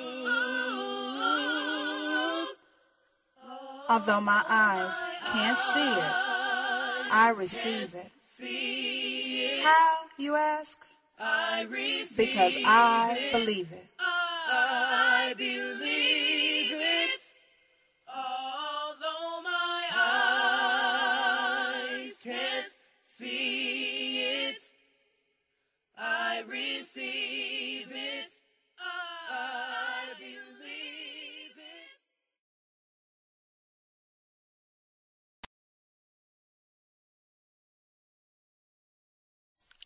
Although 3.89 4.22
my 4.22 4.41
eyes 4.48 4.93
can't 5.26 5.58
see 5.58 5.91
it, 6.00 6.13
I 7.12 7.34
receive 7.38 7.93
it. 7.93 9.62
How, 9.65 9.96
you 10.17 10.38
ask? 10.38 10.78
Because 12.15 12.54
I 12.65 13.30
believe 13.34 13.69
it. 13.74 13.89
I 14.00 15.34
believe 15.38 16.03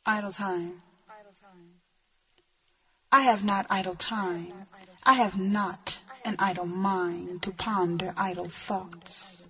Idle 0.09 0.31
time. 0.31 0.83
I 3.11 3.23
have 3.23 3.43
not 3.43 3.65
idle 3.69 3.93
time. 3.93 4.53
I 5.05 5.13
have 5.15 5.37
not 5.37 5.99
an 6.23 6.37
idle 6.39 6.65
mind 6.65 7.41
to 7.41 7.51
ponder 7.51 8.13
idle 8.15 8.47
thoughts. 8.47 9.49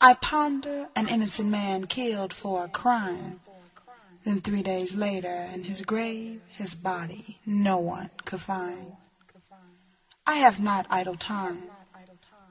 I 0.00 0.14
ponder 0.14 0.88
an 0.96 1.06
innocent 1.06 1.50
man 1.50 1.86
killed 1.86 2.32
for 2.32 2.64
a 2.64 2.68
crime. 2.68 3.38
Then 4.24 4.40
three 4.40 4.62
days 4.62 4.96
later, 4.96 5.46
in 5.54 5.62
his 5.62 5.82
grave, 5.82 6.40
his 6.48 6.74
body 6.74 7.38
no 7.46 7.78
one 7.78 8.10
could 8.24 8.40
find. 8.40 8.94
I 10.26 10.38
have 10.38 10.58
not 10.58 10.86
idle 10.90 11.14
time, 11.14 11.70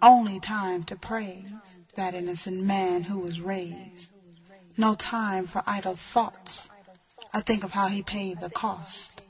only 0.02 0.39
time 0.39 0.86
to 0.86 0.95
praise 0.95 1.80
that 1.95 2.13
innocent 2.13 2.62
man 2.62 3.04
who 3.04 3.19
was 3.19 3.41
raised. 3.41 4.12
No 4.78 4.95
time 4.95 5.48
for 5.48 5.63
idle 5.67 5.98
thoughts. 5.98 6.71
I 7.36 7.41
think 7.41 7.65
of 7.65 7.71
how 7.71 7.88
he 7.88 8.02
paid 8.02 8.39
the 8.39 8.50
cost. 8.50 9.21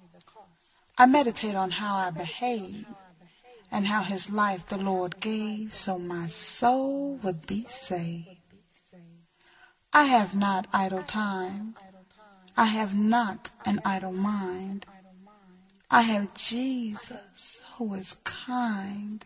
I 0.95 1.07
meditate 1.07 1.55
on 1.55 1.71
how 1.71 1.95
I 1.95 2.11
behave 2.11 2.85
and 3.71 3.87
how 3.87 4.03
his 4.03 4.29
life 4.29 4.67
the 4.67 4.77
Lord 4.77 5.19
gave 5.19 5.73
so 5.73 5.97
my 5.97 6.27
soul 6.27 7.19
would 7.23 7.47
be 7.47 7.65
saved. 7.67 8.29
I 9.91 10.03
have 10.03 10.35
not 10.35 10.67
idle 10.71 11.01
time. 11.01 11.75
I 12.55 12.65
have 12.65 12.93
not 12.93 13.49
an 13.65 13.79
idle 13.83 14.13
mind. 14.13 14.85
I 15.89 16.01
have 16.03 16.35
Jesus 16.35 17.61
who 17.73 17.95
is 17.95 18.17
kind 18.23 19.25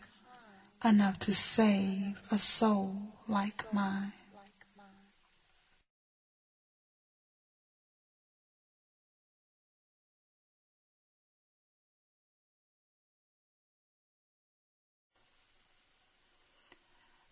enough 0.85 1.19
to 1.19 1.33
save 1.33 2.21
a 2.31 2.37
soul 2.37 2.95
like 3.27 3.73
mine. 3.73 4.13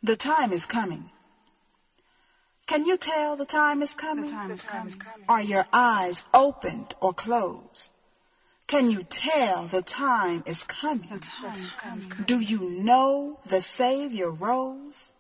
The 0.07 0.15
time 0.15 0.53
is 0.53 0.65
coming. 0.65 1.09
Can 2.65 2.85
you 2.85 2.95
tell 2.95 3.35
the 3.35 3.45
time 3.45 3.81
is 3.81 3.93
coming? 3.93 4.23
The 4.25 4.31
time 4.31 4.51
is 4.51 4.63
coming. 4.63 4.95
Are 5.27 5.41
your 5.41 5.65
eyes 5.73 6.23
opened 6.33 6.95
or 7.01 7.11
closed? 7.11 7.91
Can 8.67 8.89
you 8.89 9.03
tell 9.03 9.63
the 9.65 9.81
time 9.81 10.43
is 10.45 10.63
coming? 10.63 11.09
The 11.09 11.19
time 11.19 11.53
is 11.53 11.73
coming. 11.73 12.23
Do 12.25 12.39
you 12.39 12.69
know 12.69 13.39
the 13.47 13.59
Savior 13.59 14.31
rose? 14.31 15.11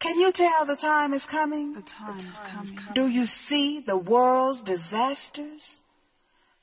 Can 0.00 0.18
you 0.20 0.32
tell 0.32 0.66
the 0.66 0.76
time 0.76 1.14
is 1.14 1.24
coming? 1.24 1.72
The 1.72 1.80
time 1.80 2.18
is 2.18 2.40
coming. 2.40 2.78
Do 2.92 3.08
you 3.08 3.24
see 3.24 3.80
the 3.80 3.96
world's 3.96 4.60
disasters? 4.60 5.80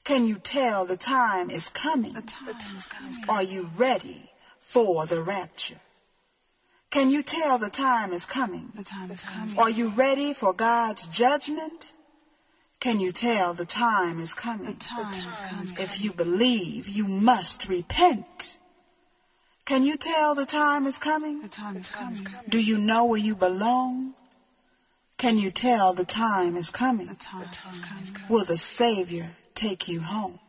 Can 0.03 0.25
you 0.25 0.37
tell 0.37 0.85
the 0.85 0.95
time 0.95 1.49
is 1.49 1.69
coming? 1.69 2.13
The 2.13 2.21
time 2.21 2.75
is 2.77 2.85
coming. 2.85 3.15
Are 3.27 3.41
you 3.41 3.71
ready 3.75 4.29
for 4.61 5.07
the 5.07 5.23
rapture? 5.23 5.81
Can 6.95 7.11
you 7.11 7.23
tell 7.23 7.57
the 7.57 7.69
time 7.69 8.13
is 8.13 8.25
coming? 8.25 8.71
The 8.73 8.85
time 8.85 9.11
is 9.11 9.21
coming. 9.21 9.59
Are 9.59 9.69
you 9.69 9.89
ready 9.89 10.33
for 10.33 10.53
God's 10.53 11.07
judgment? 11.07 11.91
Can 12.79 13.01
you 13.01 13.11
tell 13.11 13.53
the 13.53 13.65
time 13.65 14.21
is 14.21 14.33
coming? 14.33 14.67
The 14.67 14.85
coming? 14.87 15.11
time 15.11 15.33
is 15.33 15.39
coming. 15.41 15.73
If 15.77 16.01
you 16.01 16.13
believe, 16.13 16.87
you 16.87 17.05
must 17.05 17.67
repent. 17.67 18.57
Can 19.65 19.83
you 19.83 19.97
tell 19.97 20.35
the 20.35 20.45
time 20.45 20.85
is 20.85 20.97
coming? 20.97 21.41
The 21.41 21.49
time 21.49 21.75
is 21.75 21.89
coming. 21.89 22.25
Do 22.47 22.63
you 22.63 22.77
know 22.77 23.03
where 23.03 23.19
you 23.19 23.35
belong? 23.35 24.13
Can 25.17 25.37
you 25.37 25.51
tell 25.51 25.91
the 25.91 26.05
time 26.05 26.55
is 26.55 26.69
coming? 26.69 27.07
The 27.07 27.15
coming? 27.15 27.49
time 27.49 27.73
is 28.03 28.11
coming. 28.11 28.29
Will 28.29 28.45
the 28.45 28.55
Savior 28.55 29.35
take 29.53 29.89
you 29.89 29.99
home? 29.99 30.39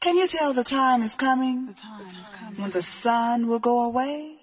Can 0.00 0.16
you 0.16 0.26
tell 0.26 0.54
the 0.54 0.64
time 0.64 1.02
is 1.02 1.14
coming? 1.14 1.66
The 1.66 1.74
time 1.74 2.06
is 2.06 2.30
coming. 2.30 2.62
When 2.62 2.70
the 2.70 2.80
sun 2.80 3.48
will 3.48 3.58
go 3.58 3.84
away? 3.84 4.38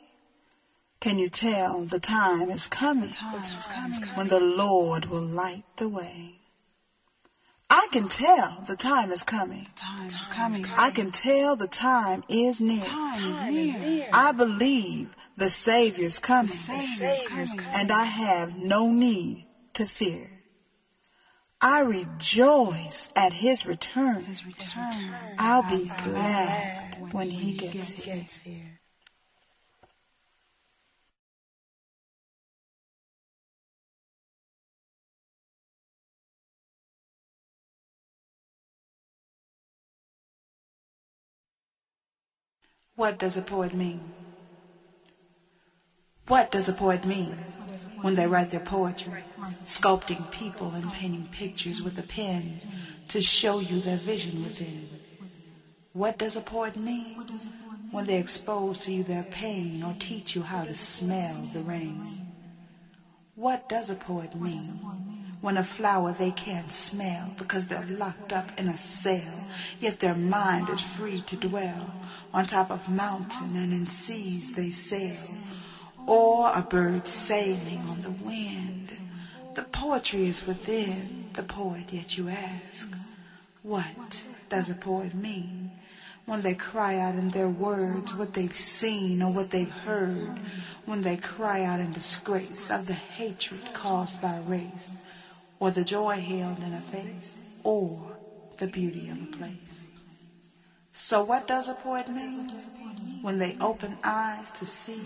Can 1.02 1.18
you 1.18 1.30
tell 1.30 1.82
the 1.82 2.00
time 2.00 2.52
is 2.52 2.68
coming? 2.68 3.10
The 3.10 3.16
time 3.16 3.58
is 3.58 3.66
coming. 3.66 4.10
When 4.14 4.28
the 4.28 4.40
Lord 4.40 5.06
will 5.08 5.24
light 5.24 5.64
the 5.78 5.90
way? 5.90 6.36
I 7.72 7.88
can 7.92 8.08
tell 8.08 8.64
the 8.68 8.76
time 8.76 9.12
is 9.12 9.24
coming. 9.24 9.64
The 9.64 9.82
time 9.82 10.08
is 10.08 10.28
coming. 10.28 10.66
I 10.78 10.92
can 10.92 11.10
tell 11.10 11.56
the 11.56 11.68
time 11.68 12.24
is 12.30 12.62
near. 12.62 12.84
Time 12.84 13.24
is 13.24 13.82
near. 13.82 14.08
I 14.14 14.32
believe 14.32 15.16
the 15.36 15.50
Savior's 15.50 16.20
coming. 16.20 16.52
the 16.52 16.54
Savior's 16.54 17.54
coming. 17.54 17.66
And 17.74 17.92
I 17.92 18.04
have 18.04 18.56
no 18.58 18.92
need 18.92 19.48
to 19.74 19.88
fear. 19.88 20.30
I 21.60 21.82
rejoice 21.82 23.10
at 23.16 23.34
his 23.34 23.66
return. 23.66 24.24
His 24.26 24.46
return. 24.46 25.16
I'll 25.40 25.68
be 25.68 25.92
glad 26.04 27.12
when 27.12 27.32
he 27.32 27.58
gets 27.58 28.04
here. 28.44 28.71
What 43.02 43.18
does 43.18 43.36
a 43.36 43.42
poet 43.42 43.74
mean? 43.74 44.00
What 46.28 46.52
does 46.52 46.70
a 46.70 46.74
poet 46.74 47.04
mean 47.04 47.36
when 48.02 48.14
they 48.14 48.28
write 48.28 48.52
their 48.52 48.60
poetry, 48.60 49.24
sculpting 49.66 50.32
people 50.32 50.70
and 50.76 50.94
painting 50.94 51.28
pictures 51.32 51.82
with 51.82 51.98
a 51.98 52.08
pen 52.08 52.62
to 53.08 53.20
show 53.20 53.60
you 53.60 53.80
their 53.80 53.98
vision 53.98 54.44
within? 54.44 54.88
What 55.94 56.20
does 56.20 56.36
a 56.36 56.42
poet 56.42 56.78
mean 56.78 57.18
when 57.90 58.06
they 58.06 58.20
expose 58.20 58.78
to 58.86 58.92
you 58.92 59.02
their 59.02 59.26
pain 59.32 59.82
or 59.82 59.96
teach 59.98 60.36
you 60.36 60.44
how 60.44 60.64
to 60.66 60.76
smell 60.76 61.50
the 61.56 61.62
rain? 61.62 62.28
What 63.34 63.68
does 63.68 63.90
a 63.90 63.96
poet 63.96 64.36
mean 64.36 64.78
when 65.42 65.58
a 65.58 65.64
flower 65.64 66.12
they 66.12 66.30
can't 66.30 66.72
smell 66.72 67.34
because 67.40 67.66
they're 67.66 67.98
locked 67.98 68.32
up 68.32 68.60
in 68.60 68.68
a 68.68 68.78
cell, 68.78 69.50
yet 69.80 70.00
their 70.00 70.14
mind 70.14 70.70
is 70.70 70.80
free 70.80 71.22
to 71.22 71.36
dwell 71.36 71.90
on 72.34 72.46
top 72.46 72.72
of 72.72 72.90
mountain 72.90 73.56
and 73.56 73.74
in 73.74 73.88
seas 73.88 74.54
they 74.56 74.70
sail, 74.70 75.36
or 76.08 76.52
a 76.56 76.62
bird 76.62 77.08
sailing 77.08 77.80
on 77.90 78.02
the 78.02 78.12
wind. 78.12 78.94
The 79.56 79.64
poetry 79.64 80.26
is 80.26 80.48
within 80.48 81.26
the 81.34 81.44
poet, 81.44 81.92
yet 81.92 82.18
you 82.18 82.30
ask, 82.30 82.94
what 83.64 84.26
does 84.50 84.70
a 84.70 84.76
poet 84.76 85.14
mean 85.14 85.72
when 86.26 86.42
they 86.42 86.54
cry 86.54 86.98
out 86.98 87.16
in 87.16 87.32
their 87.32 87.50
words 87.50 88.16
what 88.16 88.34
they've 88.34 88.56
seen 88.56 89.22
or 89.22 89.34
what 89.34 89.52
they've 89.52 89.72
heard, 89.72 90.40
when 90.86 91.02
they 91.02 91.18
cry 91.18 91.64
out 91.64 91.80
in 91.80 91.92
disgrace 91.92 92.72
of 92.72 92.88
the 92.88 92.94
hatred 92.94 93.62
caused 93.74 94.22
by 94.22 94.40
race, 94.48 94.90
or 95.60 95.72
the 95.72 95.84
joy 95.84 96.16
held 96.16 96.60
in 96.60 96.74
a 96.74 96.80
face, 96.80 97.38
or 97.64 98.18
the 98.58 98.68
beauty 98.68 99.10
of 99.10 99.22
a 99.22 99.38
place. 99.38 99.71
So 101.04 101.24
what 101.24 101.48
does 101.48 101.68
a 101.68 101.74
poet 101.74 102.08
mean? 102.08 102.50
When 103.22 103.38
they 103.38 103.58
open 103.60 103.98
eyes 104.04 104.50
to 104.52 104.66
see 104.66 105.02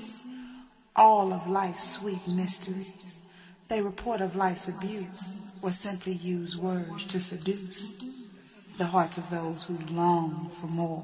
all 0.95 1.34
of 1.34 1.47
life's 1.47 1.89
sweet 1.89 2.21
mysteries. 2.36 3.19
They 3.69 3.81
report 3.81 4.21
of 4.21 4.36
life's 4.36 4.67
abuse 4.67 5.34
or 5.63 5.71
simply 5.71 6.12
use 6.12 6.58
words 6.58 7.05
to 7.08 7.19
seduce 7.19 7.97
the 8.77 8.86
hearts 8.86 9.17
of 9.17 9.29
those 9.31 9.63
who 9.63 9.77
long 9.95 10.49
for 10.49 10.67
more. 10.67 11.03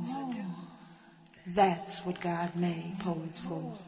That's 1.48 2.06
what 2.06 2.22
God 2.22 2.56
made 2.56 2.98
poets 3.00 3.40
for. 3.40 3.80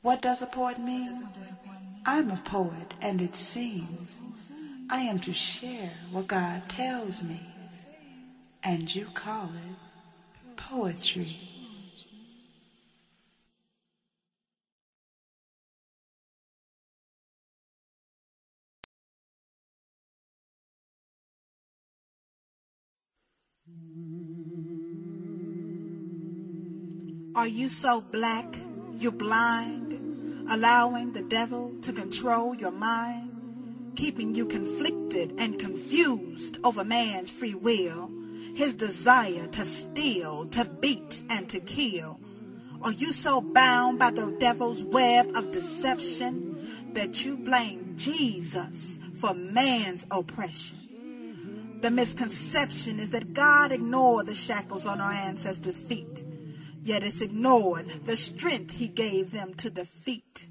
What 0.00 0.22
does 0.22 0.40
a 0.40 0.46
poet 0.46 0.78
mean? 0.78 1.28
I'm 2.06 2.30
a 2.30 2.36
poet 2.36 2.94
and 3.02 3.20
it 3.20 3.34
seems 3.34 4.18
I 4.88 5.00
am 5.00 5.18
to 5.18 5.32
share 5.32 5.90
what 6.10 6.28
God 6.28 6.62
tells 6.70 7.22
me. 7.22 7.40
And 8.66 8.94
you 8.94 9.04
call 9.12 9.44
it 9.44 10.56
poetry. 10.56 11.36
Are 27.36 27.46
you 27.46 27.68
so 27.68 28.00
black? 28.00 28.46
You're 28.96 29.12
blind, 29.12 30.48
allowing 30.48 31.12
the 31.12 31.20
devil 31.20 31.74
to 31.82 31.92
control 31.92 32.54
your 32.54 32.70
mind, 32.70 33.92
keeping 33.96 34.34
you 34.34 34.46
conflicted 34.46 35.34
and 35.38 35.58
confused 35.58 36.56
over 36.64 36.82
man's 36.82 37.30
free 37.30 37.54
will, 37.54 38.10
his 38.54 38.74
desire 38.74 39.46
to 39.48 39.64
steal, 39.64 40.46
to 40.46 40.64
beat, 40.64 41.20
and 41.28 41.48
to 41.50 41.60
kill? 41.60 42.20
Are 42.82 42.92
you 42.92 43.12
so 43.12 43.40
bound 43.40 43.98
by 43.98 44.10
the 44.10 44.30
devil's 44.38 44.82
web 44.82 45.36
of 45.36 45.50
deception 45.52 46.92
that 46.92 47.24
you 47.24 47.36
blame 47.36 47.94
Jesus 47.96 48.98
for 49.16 49.34
man's 49.34 50.06
oppression? 50.10 50.78
The 51.80 51.90
misconception 51.90 52.98
is 52.98 53.10
that 53.10 53.34
God 53.34 53.72
ignored 53.72 54.26
the 54.26 54.34
shackles 54.34 54.86
on 54.86 55.00
our 55.00 55.12
ancestors' 55.12 55.78
feet. 55.78 56.24
Yet 56.82 57.02
it's 57.02 57.20
ignored 57.20 57.90
the 58.04 58.16
strength 58.16 58.70
he 58.70 58.88
gave 58.88 59.32
them 59.32 59.54
to 59.54 59.70
defeat. 59.70 60.46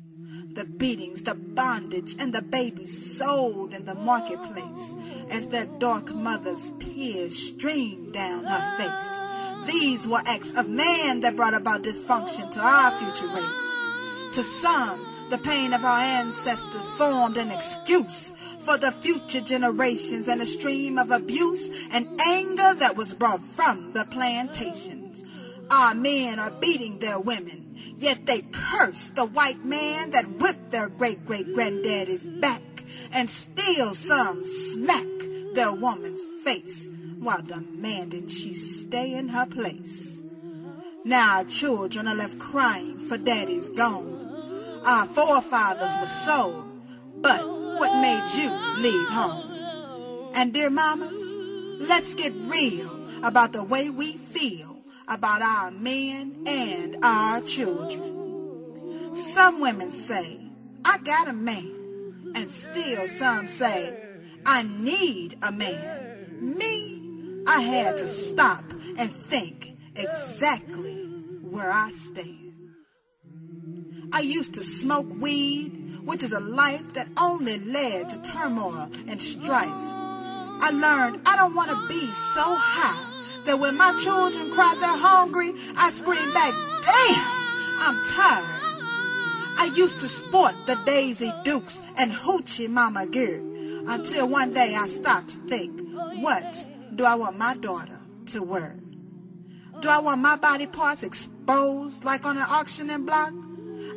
The 0.54 0.66
beatings, 0.66 1.24
the 1.24 1.36
bondage, 1.36 2.16
and 2.20 2.34
the 2.34 2.42
babies 2.42 3.18
sold 3.18 3.74
in 3.74 3.86
the 3.86 3.96
marketplace 3.96 4.96
as 5.30 5.48
their 5.48 5.66
dark 5.66 6.14
mother's 6.14 6.72
tears 6.80 7.38
streamed 7.38 8.14
down 8.14 8.44
her 8.46 8.78
face. 8.78 9.72
These 9.74 10.08
were 10.08 10.22
acts 10.26 10.54
of 10.56 10.70
man 10.70 11.22
that 11.22 11.36
brought 11.36 11.54
about 11.54 11.84
dysfunction 11.84 12.52
to 12.52 12.60
our 12.60 13.00
future 13.00 13.34
race. 13.34 14.36
To 14.36 14.44
some, 14.44 15.06
the 15.30 15.38
pain 15.38 15.74
of 15.74 15.84
our 15.84 16.00
ancestors 16.00 16.88
formed 16.90 17.38
an 17.38 17.50
excuse 17.50 18.34
for 18.62 18.78
the 18.78 18.92
future 18.92 19.42
generations 19.42 20.28
and 20.28 20.42
a 20.42 20.46
stream 20.46 20.98
of 20.98 21.12
abuse 21.12 21.70
and 21.92 22.08
anger 22.22 22.74
that 22.76 22.96
was 22.96 23.14
brought 23.14 23.44
from 23.44 23.94
the 23.94 24.06
plantations. 24.06 25.24
Our 25.72 25.96
men 25.96 26.40
are 26.40 26.52
beating 26.52 27.00
their 27.00 27.20
women, 27.20 27.63
yet 28.04 28.26
they 28.26 28.42
curse 28.52 29.12
the 29.12 29.26
white 29.26 29.64
man 29.64 30.12
that 30.12 30.30
whipped 30.38 30.72
their 30.72 30.90
great 30.90 31.26
great 31.26 31.54
granddaddy's 31.54 32.28
back, 32.28 32.62
and 33.14 33.30
still 33.30 33.96
some 33.96 34.44
smack 34.44 35.08
their 35.54 35.72
woman's 35.72 36.20
face 36.44 36.90
while 37.20 37.42
demanding 37.42 38.28
she 38.28 38.54
stay 38.54 39.14
in 39.14 39.30
her 39.30 39.46
place. 39.46 40.22
Now 41.06 41.38
our 41.38 41.46
children 41.46 42.08
are 42.08 42.16
left 42.16 42.38
crying 42.40 43.00
for 43.00 43.18
daddy's 43.18 43.70
gone. 43.70 44.82
Our 44.86 45.06
forefathers 45.06 45.96
were 46.00 46.06
sold, 46.06 46.66
but 47.22 47.48
what 47.48 48.02
made 48.02 48.30
you 48.36 48.52
leave 48.82 49.08
home? 49.08 50.32
And 50.36 50.54
dear 50.54 50.70
mamas, 50.70 51.22
let's 51.88 52.16
get 52.16 52.34
real 52.36 52.92
about 53.24 53.54
the 53.54 53.64
way 53.64 53.90
we 53.90 54.18
feel 54.18 54.73
about 55.08 55.42
our 55.42 55.72
men 55.72 56.44
and 56.48 56.98
our 57.04 57.42
children. 57.42 59.16
Some 59.16 59.62
women 59.62 59.92
say, 59.92 60.40
I 60.86 60.98
got 61.00 61.28
a 61.28 61.34
man, 61.34 62.34
and 62.36 62.52
still 62.52 63.08
some 63.08 63.48
say, 63.48 63.98
I 64.46 64.64
need 64.64 65.38
a 65.42 65.52
man. 65.52 66.28
Me, 66.40 67.44
I 67.48 67.62
had 67.62 67.98
to 68.00 68.08
stop 68.08 68.64
and 68.98 69.12
think 69.12 69.78
exactly 69.96 71.04
where 71.42 71.72
I 71.72 71.92
stand. 71.92 72.40
I 74.12 74.22
used 74.22 74.54
to 74.56 74.64
smoke 74.64 75.08
weed, 75.20 76.00
which 76.06 76.24
is 76.24 76.32
a 76.32 76.40
life 76.40 76.94
that 76.94 77.08
only 77.18 77.60
led 77.60 78.10
to 78.10 78.22
turmoil 78.22 78.90
and 79.08 79.22
strife. 79.22 79.70
I 79.70 80.70
learned 80.72 81.22
I 81.26 81.36
don't 81.36 81.56
want 81.56 81.72
to 81.72 81.88
be 81.88 82.00
so 82.00 82.56
high 82.56 83.13
that 83.46 83.60
when 83.60 83.78
my 83.78 83.98
children 84.00 84.52
cry 84.52 84.76
they're 84.80 84.98
hungry, 84.98 85.54
I 85.78 85.92
scream 85.92 86.34
back, 86.34 86.54
damn, 86.86 87.44
I'm 87.80 87.98
tired. 88.12 88.64
I 89.58 89.72
used 89.76 90.00
to 90.00 90.08
sport 90.08 90.56
the 90.66 90.76
Daisy 90.86 91.32
Dukes 91.44 91.80
and 91.98 92.12
Hoochie 92.12 92.70
Mama 92.70 93.06
gear 93.06 93.40
until 93.88 94.28
one 94.28 94.54
day 94.54 94.76
I 94.76 94.88
stopped 94.88 95.30
to 95.30 95.38
think, 95.48 95.80
what 96.22 96.66
do 96.96 97.06
I 97.06 97.16
want 97.16 97.38
my 97.38 97.56
daughter 97.56 98.00
to 98.28 98.42
wear? 98.42 98.78
Do 99.82 99.90
I 99.90 100.00
want 100.00 100.22
my 100.22 100.36
body 100.38 100.68
parts 100.68 101.04
exposed 101.04 102.04
like 102.04 102.26
on 102.26 102.38
an 102.38 102.44
auctioning 102.44 103.06
block? 103.06 103.34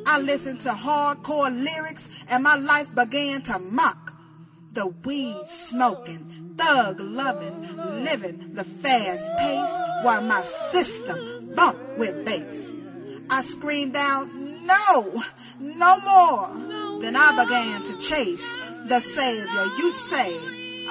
I 0.06 0.20
listened 0.20 0.60
to 0.62 0.70
hardcore 0.70 1.50
lyrics 1.50 2.08
and 2.28 2.42
my 2.42 2.56
life 2.56 2.94
began 2.94 3.42
to 3.42 3.58
mock 3.58 4.05
the 4.76 4.86
weed 5.06 5.48
smoking, 5.48 6.54
thug 6.58 7.00
loving, 7.00 7.76
living 8.04 8.52
the 8.52 8.62
fast 8.62 9.22
pace 9.38 10.04
while 10.04 10.20
my 10.20 10.42
system 10.42 11.50
bumped 11.54 11.96
with 11.96 12.26
bass. 12.26 12.72
I 13.30 13.40
screamed 13.40 13.96
out, 13.96 14.28
no, 14.34 15.24
no 15.58 16.00
more. 16.00 17.00
Then 17.00 17.16
I 17.16 17.42
began 17.42 17.84
to 17.84 17.96
chase 17.96 18.46
the 18.86 19.00
Savior 19.00 19.64
you 19.78 19.90
say 19.92 20.36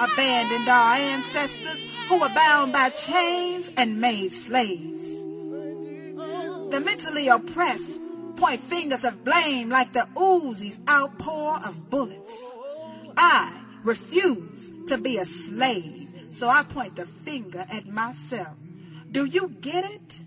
abandoned 0.00 0.68
our 0.68 0.96
ancestors 0.96 1.84
who 2.08 2.20
were 2.20 2.34
bound 2.34 2.72
by 2.72 2.88
chains 2.88 3.70
and 3.76 4.00
made 4.00 4.32
slaves. 4.32 5.14
The 6.72 6.82
mentally 6.84 7.28
oppressed 7.28 8.00
point 8.34 8.62
fingers 8.62 9.04
of 9.04 9.22
blame 9.22 9.68
like 9.68 9.92
the 9.92 10.08
Uzi's 10.16 10.80
outpour 10.90 11.60
of 11.64 11.88
bullets. 11.88 12.58
I 13.16 13.62
refuse 13.86 14.72
to 14.88 14.98
be 14.98 15.16
a 15.16 15.24
slave, 15.24 16.12
so 16.30 16.48
I 16.48 16.64
point 16.64 16.96
the 16.96 17.06
finger 17.06 17.64
at 17.70 17.86
myself. 17.86 18.56
Do 19.10 19.24
you 19.24 19.48
get 19.60 19.84
it? 19.84 20.18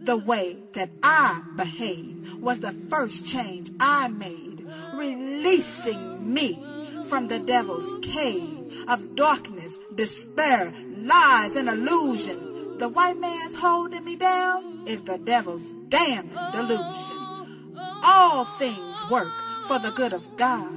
The 0.00 0.16
way 0.16 0.56
that 0.74 0.90
I 1.02 1.42
behaved 1.56 2.34
was 2.34 2.60
the 2.60 2.72
first 2.72 3.26
change 3.26 3.72
I 3.80 4.06
made, 4.06 4.64
releasing 4.94 6.32
me 6.32 6.64
from 7.08 7.26
the 7.26 7.40
devil's 7.40 8.06
cave 8.06 8.84
of 8.88 9.16
darkness, 9.16 9.76
despair, 9.94 10.72
lies, 10.96 11.56
and 11.56 11.68
illusion, 11.68 12.78
The 12.78 12.88
white 12.88 13.18
man's 13.18 13.54
holding 13.54 14.04
me 14.04 14.16
down 14.16 14.86
is 14.86 15.02
the 15.02 15.16
devil's 15.16 15.72
damning 15.88 16.36
delusion. 16.52 17.74
All 18.04 18.44
things 18.44 18.96
work 19.10 19.32
for 19.66 19.78
the 19.78 19.92
good 19.92 20.12
of 20.12 20.36
God. 20.36 20.70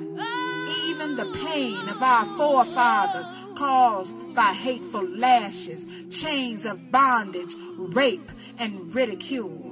The 1.15 1.25
pain 1.45 1.89
of 1.89 2.01
our 2.01 2.25
forefathers 2.37 3.25
caused 3.57 4.15
by 4.35 4.53
hateful 4.53 5.05
lashes, 5.07 5.85
chains 6.09 6.65
of 6.65 6.91
bondage, 6.91 7.53
rape, 7.77 8.31
and 8.57 8.93
ridicule. 8.93 9.69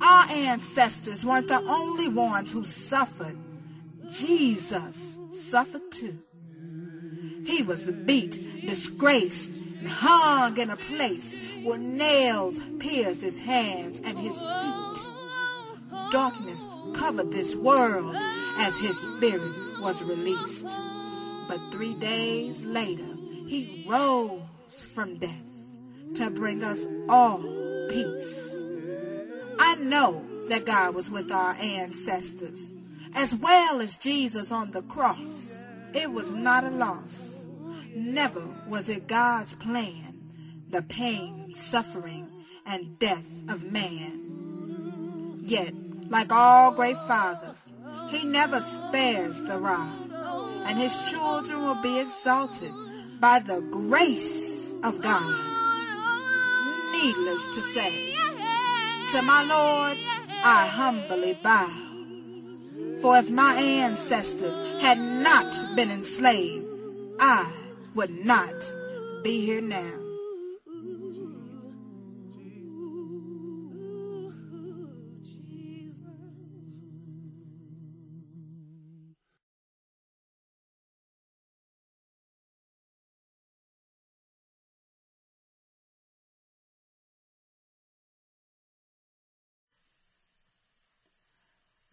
Our 0.00 0.30
ancestors 0.30 1.24
weren't 1.24 1.48
the 1.48 1.62
only 1.62 2.08
ones 2.08 2.52
who 2.52 2.64
suffered. 2.64 3.38
Jesus 4.10 5.18
suffered 5.32 5.90
too. 5.90 6.18
He 7.46 7.62
was 7.62 7.90
beat, 7.90 8.66
disgraced, 8.66 9.54
and 9.78 9.88
hung 9.88 10.58
in 10.58 10.70
a 10.70 10.76
place 10.76 11.36
where 11.62 11.78
nails 11.78 12.58
pierced 12.78 13.22
his 13.22 13.36
hands 13.36 14.00
and 14.04 14.18
his 14.18 14.38
feet. 14.38 15.08
Darkness 16.10 16.60
covered 16.94 17.30
this 17.30 17.54
world 17.54 18.14
as 18.58 18.76
his 18.78 18.98
spirit 18.98 19.63
was 19.84 20.02
released. 20.02 20.66
But 21.46 21.60
three 21.70 21.94
days 21.94 22.64
later, 22.64 23.06
he 23.46 23.84
rose 23.86 24.40
from 24.94 25.18
death 25.18 25.30
to 26.14 26.30
bring 26.30 26.64
us 26.64 26.86
all 27.06 27.42
peace. 27.90 28.50
I 29.58 29.74
know 29.76 30.24
that 30.48 30.64
God 30.64 30.94
was 30.94 31.10
with 31.10 31.30
our 31.30 31.52
ancestors, 31.60 32.72
as 33.14 33.34
well 33.34 33.82
as 33.82 33.98
Jesus 33.98 34.50
on 34.50 34.70
the 34.70 34.80
cross. 34.82 35.52
It 35.92 36.10
was 36.10 36.34
not 36.34 36.64
a 36.64 36.70
loss. 36.70 37.46
Never 37.94 38.42
was 38.66 38.88
it 38.88 39.06
God's 39.06 39.52
plan, 39.54 40.18
the 40.70 40.80
pain, 40.80 41.54
suffering, 41.54 42.30
and 42.64 42.98
death 42.98 43.30
of 43.50 43.62
man. 43.70 45.40
Yet, 45.42 45.74
like 46.08 46.32
all 46.32 46.72
great 46.72 46.96
fathers, 47.06 47.63
he 48.08 48.24
never 48.24 48.60
spares 48.60 49.42
the 49.42 49.58
rod, 49.58 50.10
and 50.66 50.78
his 50.78 50.96
children 51.10 51.62
will 51.62 51.82
be 51.82 52.00
exalted 52.00 52.72
by 53.20 53.38
the 53.38 53.60
grace 53.70 54.74
of 54.82 55.00
God. 55.00 55.34
Needless 56.92 57.46
to 57.54 57.60
say, 57.74 58.14
to 59.12 59.22
my 59.22 59.42
Lord 59.44 59.98
I 60.44 60.66
humbly 60.66 61.38
bow. 61.42 61.70
For 63.00 63.18
if 63.18 63.30
my 63.30 63.54
ancestors 63.54 64.82
had 64.82 64.98
not 64.98 65.76
been 65.76 65.90
enslaved, 65.90 66.66
I 67.20 67.50
would 67.94 68.24
not 68.24 68.54
be 69.22 69.44
here 69.44 69.60
now. 69.60 70.03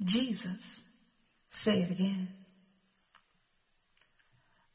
Jesus 0.04 0.84
say 1.50 1.82
it 1.82 1.92
again, 1.92 2.30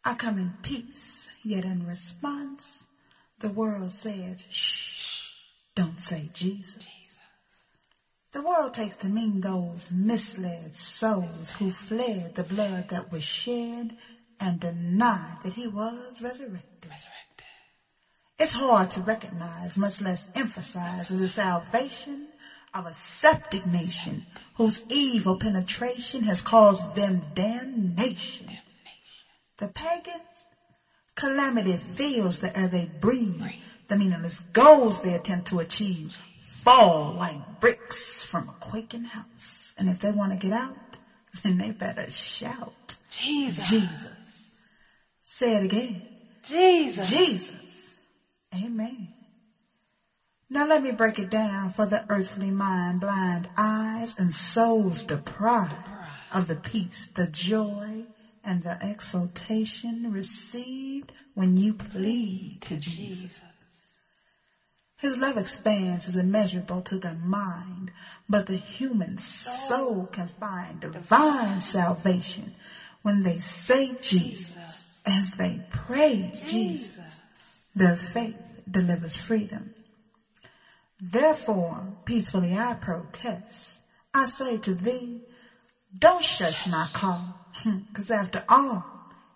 I 0.04 0.14
come 0.14 0.38
in 0.38 0.54
peace, 0.62 1.30
yet 1.42 1.64
in 1.64 1.86
response, 1.86 2.86
the 3.40 3.50
world 3.50 3.90
says, 3.90 4.46
shh, 4.48 5.32
don't 5.74 6.00
say 6.00 6.28
Jesus. 6.32 6.86
The 8.32 8.42
world 8.42 8.74
takes 8.74 8.96
to 8.96 9.08
mean 9.08 9.40
those 9.40 9.90
misled 9.92 10.76
souls 10.76 11.52
who 11.52 11.70
fled 11.70 12.34
the 12.34 12.44
blood 12.44 12.90
that 12.90 13.10
was 13.10 13.24
shed 13.24 13.96
and 14.38 14.60
denied 14.60 15.38
that 15.42 15.54
he 15.54 15.66
was 15.66 16.20
resurrected. 16.22 16.92
It's 18.38 18.52
hard 18.52 18.90
to 18.90 19.00
recognize, 19.00 19.78
much 19.78 20.02
less 20.02 20.30
emphasize, 20.36 21.08
the 21.08 21.28
salvation 21.28 22.25
of 22.76 22.86
a 22.86 22.94
septic 22.94 23.66
nation 23.66 24.22
whose 24.56 24.84
evil 24.90 25.38
penetration 25.38 26.22
has 26.24 26.42
caused 26.42 26.94
them 26.94 27.22
damnation. 27.34 28.48
The 29.58 29.68
pagans, 29.68 30.46
calamity 31.14 31.72
fills 31.72 32.40
the 32.40 32.56
air 32.58 32.68
they 32.68 32.90
breathe. 33.00 33.42
The 33.88 33.96
meaningless 33.96 34.40
goals 34.40 35.02
they 35.02 35.14
attempt 35.14 35.46
to 35.48 35.60
achieve 35.60 36.12
fall 36.12 37.12
like 37.12 37.60
bricks 37.60 38.24
from 38.24 38.48
a 38.48 38.52
quaking 38.60 39.04
house. 39.04 39.74
And 39.78 39.88
if 39.88 40.00
they 40.00 40.10
want 40.10 40.32
to 40.32 40.38
get 40.38 40.52
out, 40.52 40.98
then 41.42 41.58
they 41.58 41.70
better 41.70 42.10
shout. 42.10 42.98
Jesus. 43.10 43.70
Jesus. 43.70 44.54
Say 45.24 45.56
it 45.56 45.64
again. 45.64 46.02
Jesus. 46.42 47.10
Jesus. 47.10 48.02
Amen. 48.54 49.15
Now 50.48 50.66
let 50.66 50.82
me 50.82 50.92
break 50.92 51.18
it 51.18 51.30
down 51.30 51.70
for 51.70 51.87
the 51.87 52.06
earthly 52.09 52.50
mind, 52.50 53.00
blind 53.00 53.48
eyes 53.56 54.18
and 54.18 54.32
souls 54.32 55.04
deprived 55.04 55.74
of 56.32 56.46
the 56.46 56.54
peace, 56.54 57.09
the 57.09 57.26
joy, 57.26 58.04
and 58.44 58.62
the 58.62 58.78
exaltation 58.80 60.12
received 60.12 61.11
when 61.35 61.56
you 61.56 61.74
plead 61.74 62.59
to 62.62 62.78
Jesus. 62.78 63.42
His 64.98 65.20
love 65.20 65.37
expands 65.37 66.06
is 66.06 66.16
immeasurable 66.16 66.80
to 66.82 66.98
the 66.98 67.14
mind, 67.14 67.90
but 68.28 68.46
the 68.46 68.56
human 68.56 69.18
soul 69.18 70.06
can 70.06 70.28
find 70.28 70.80
divine 70.80 71.61
salvation 71.61 72.52
when 73.02 73.24
they 73.24 73.38
say 73.38 73.94
Jesus, 74.00 75.02
as 75.06 75.32
they 75.32 75.61
pray 75.70 76.30
Jesus. 76.35 77.20
Their 77.74 77.96
faith 77.96 78.62
delivers 78.70 79.16
freedom. 79.16 79.74
Therefore, 81.00 81.96
peacefully 82.04 82.56
I 82.56 82.74
protest. 82.74 83.80
I 84.14 84.26
say 84.26 84.59
to 84.59 84.74
thee, 84.74 85.20
don't 85.98 86.24
shush 86.24 86.66
my 86.66 86.88
call, 86.92 87.35
because 87.88 88.11
after 88.11 88.44
all, 88.48 88.85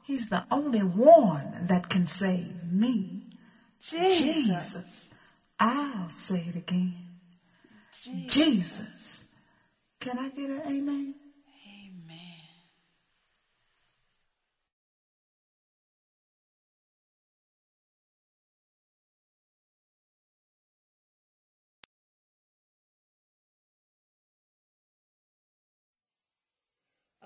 he's 0.03 0.29
the 0.29 0.44
only 0.51 0.81
one 0.81 1.66
that 1.68 1.88
can 1.88 2.07
save 2.07 2.73
me. 2.73 3.27
Jesus. 3.81 4.23
Jesus. 4.23 5.09
I'll 5.59 6.09
say 6.09 6.44
it 6.49 6.57
again. 6.57 6.94
Jesus. 8.29 9.25
Can 10.01 10.18
I 10.18 10.31
get 10.31 10.49
an? 10.51 10.62
Amen. 10.66 11.14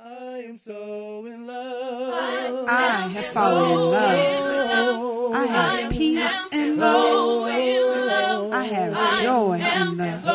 I 0.06 0.44
am 0.46 0.58
so 0.58 1.24
in 1.24 1.46
love. 1.46 2.68
I 2.68 3.08
have 3.08 3.24
fallen 3.24 3.70
in 3.70 3.90
love. 3.90 5.34
I 5.34 5.46
have 5.46 5.90
peace 5.90 6.46
and 6.52 6.76
love. 6.76 8.52
I 8.52 8.64
have 8.64 9.22
joy 9.22 9.54
in 9.54 9.96
love. 9.96 10.26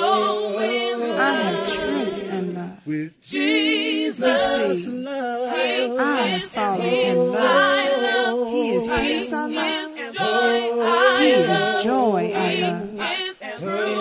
I 1.20 1.34
have 1.34 1.68
truth 1.68 2.32
and 2.32 2.56
love. 2.56 2.88
With 2.88 3.22
Jesus. 3.22 4.26
You 4.26 4.82
see, 4.82 4.90
love. 4.90 6.00
I 6.00 6.28
have 6.30 6.44
fallen 6.50 6.82
in 6.82 7.18
love. 7.32 8.48
He 8.50 8.70
is 8.72 8.90
peace 8.90 9.32
I 9.32 9.46
love. 9.46 11.20
He 11.20 11.30
is 11.30 11.84
joy 11.84 12.32
I 12.34 12.56
love. 12.56 12.90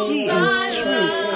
He 0.09 0.23
is 0.23 0.81
truth 0.83 0.89
I 0.91 1.23
love. 1.23 1.28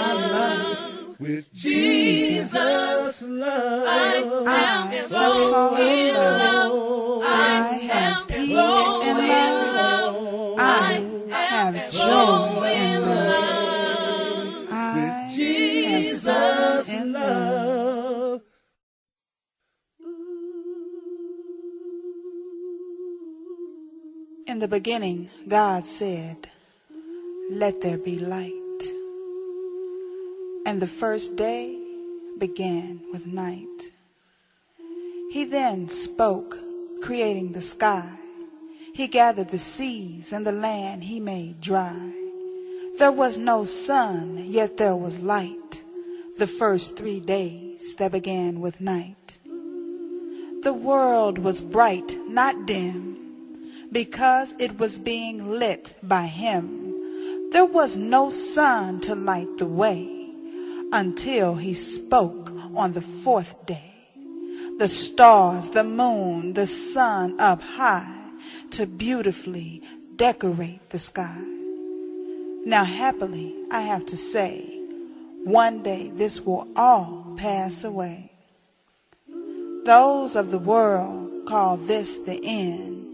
With 1.22 1.54
Jesus, 1.54 3.22
love. 3.22 4.44
I 4.48 4.86
have 4.90 5.06
fallen 5.06 5.88
in 5.88 6.14
love. 6.14 7.22
I 7.24 7.78
have 7.92 8.26
peace 8.26 8.50
and 9.04 9.18
love. 9.28 10.58
I 10.58 11.00
have 11.30 11.92
joy 11.92 12.66
and 12.66 13.04
love. 13.04 14.68
I 14.68 14.98
have 15.86 16.22
fallen 16.22 16.90
in 16.90 17.12
love. 17.12 17.22
Love. 17.22 18.42
In 24.48 24.58
the 24.58 24.66
beginning, 24.66 25.30
God 25.46 25.84
said, 25.84 26.48
Let 27.48 27.80
there 27.80 27.98
be 27.98 28.18
light. 28.18 28.61
And 30.64 30.80
the 30.80 30.86
first 30.86 31.34
day 31.34 31.76
began 32.38 33.00
with 33.10 33.26
night. 33.26 33.90
He 35.30 35.44
then 35.44 35.88
spoke, 35.88 36.56
creating 37.02 37.52
the 37.52 37.62
sky. 37.62 38.08
He 38.94 39.08
gathered 39.08 39.48
the 39.48 39.58
seas 39.58 40.32
and 40.32 40.46
the 40.46 40.52
land 40.52 41.02
he 41.04 41.18
made 41.18 41.60
dry. 41.60 42.12
There 42.98 43.10
was 43.10 43.38
no 43.38 43.64
sun, 43.64 44.44
yet 44.46 44.76
there 44.76 44.94
was 44.94 45.18
light, 45.18 45.82
the 46.38 46.46
first 46.46 46.96
three 46.96 47.18
days 47.18 47.96
that 47.96 48.12
began 48.12 48.60
with 48.60 48.80
night. 48.80 49.38
The 50.62 50.74
world 50.74 51.38
was 51.38 51.60
bright, 51.60 52.16
not 52.28 52.66
dim, 52.66 53.16
because 53.90 54.54
it 54.60 54.78
was 54.78 54.98
being 54.98 55.58
lit 55.58 55.94
by 56.04 56.26
him. 56.26 57.50
There 57.50 57.64
was 57.64 57.96
no 57.96 58.30
sun 58.30 59.00
to 59.00 59.14
light 59.16 59.58
the 59.58 59.66
way 59.66 60.11
until 60.93 61.55
he 61.55 61.74
spoke 61.74 62.51
on 62.76 62.93
the 62.93 63.01
fourth 63.01 63.66
day. 63.66 63.95
The 64.78 64.88
stars, 64.88 65.70
the 65.70 65.84
moon, 65.84 66.55
the 66.55 66.66
sun 66.66 67.40
up 67.40 67.61
high 67.62 68.30
to 68.70 68.86
beautifully 68.86 69.82
decorate 70.16 70.90
the 70.90 70.99
sky. 70.99 71.40
Now, 72.64 72.84
happily, 72.84 73.55
I 73.70 73.80
have 73.82 74.07
to 74.07 74.16
say, 74.16 74.62
one 75.45 75.82
day 75.82 76.11
this 76.14 76.40
will 76.40 76.68
all 76.76 77.34
pass 77.36 77.84
away. 77.84 78.32
Those 79.84 80.36
of 80.36 80.51
the 80.51 80.61
world 80.61 81.47
call 81.47 81.76
this 81.76 82.18
the 82.18 82.40
end, 82.45 83.07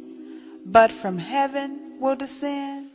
but 0.67 0.93
from 0.93 1.19
heaven 1.19 1.99
will 1.99 2.17
descend 2.17 2.91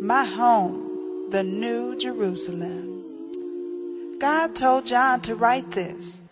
my 0.00 0.24
home, 0.24 1.30
the 1.30 1.42
new 1.42 1.96
Jerusalem. 1.96 3.05
God 4.18 4.56
told 4.56 4.86
John 4.86 5.20
to 5.22 5.34
write 5.34 5.72
this, 5.72 6.22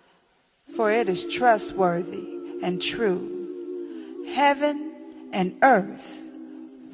for 0.74 0.90
it 0.90 1.08
is 1.08 1.26
trustworthy 1.26 2.28
and 2.62 2.80
true. 2.80 4.24
Heaven 4.26 4.92
and 5.32 5.56
earth 5.62 6.22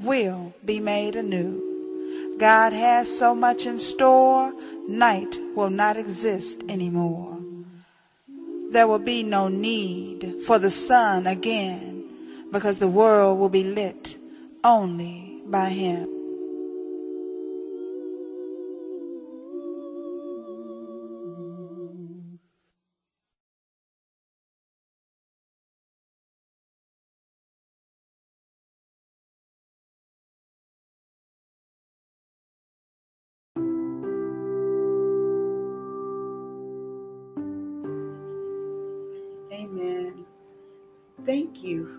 will 0.01 0.53
be 0.65 0.81
made 0.81 1.15
anew. 1.15 2.37
God 2.39 2.73
has 2.73 3.19
so 3.19 3.35
much 3.35 3.67
in 3.67 3.79
store, 3.79 4.53
night 4.89 5.37
will 5.55 5.71
not 5.71 5.97
exist 5.97 6.63
anymore. 6.69 7.39
There 8.73 8.89
will 8.89 8.99
be 8.99 9.23
no 9.23 9.49
need 9.49 10.43
for 10.47 10.59
the 10.59 10.71
sun 10.71 11.27
again 11.27 12.05
because 12.51 12.79
the 12.79 12.89
world 12.89 13.39
will 13.39 13.49
be 13.49 13.65
lit 13.65 14.17
only 14.65 15.43
by 15.47 15.69
him. 15.69 16.20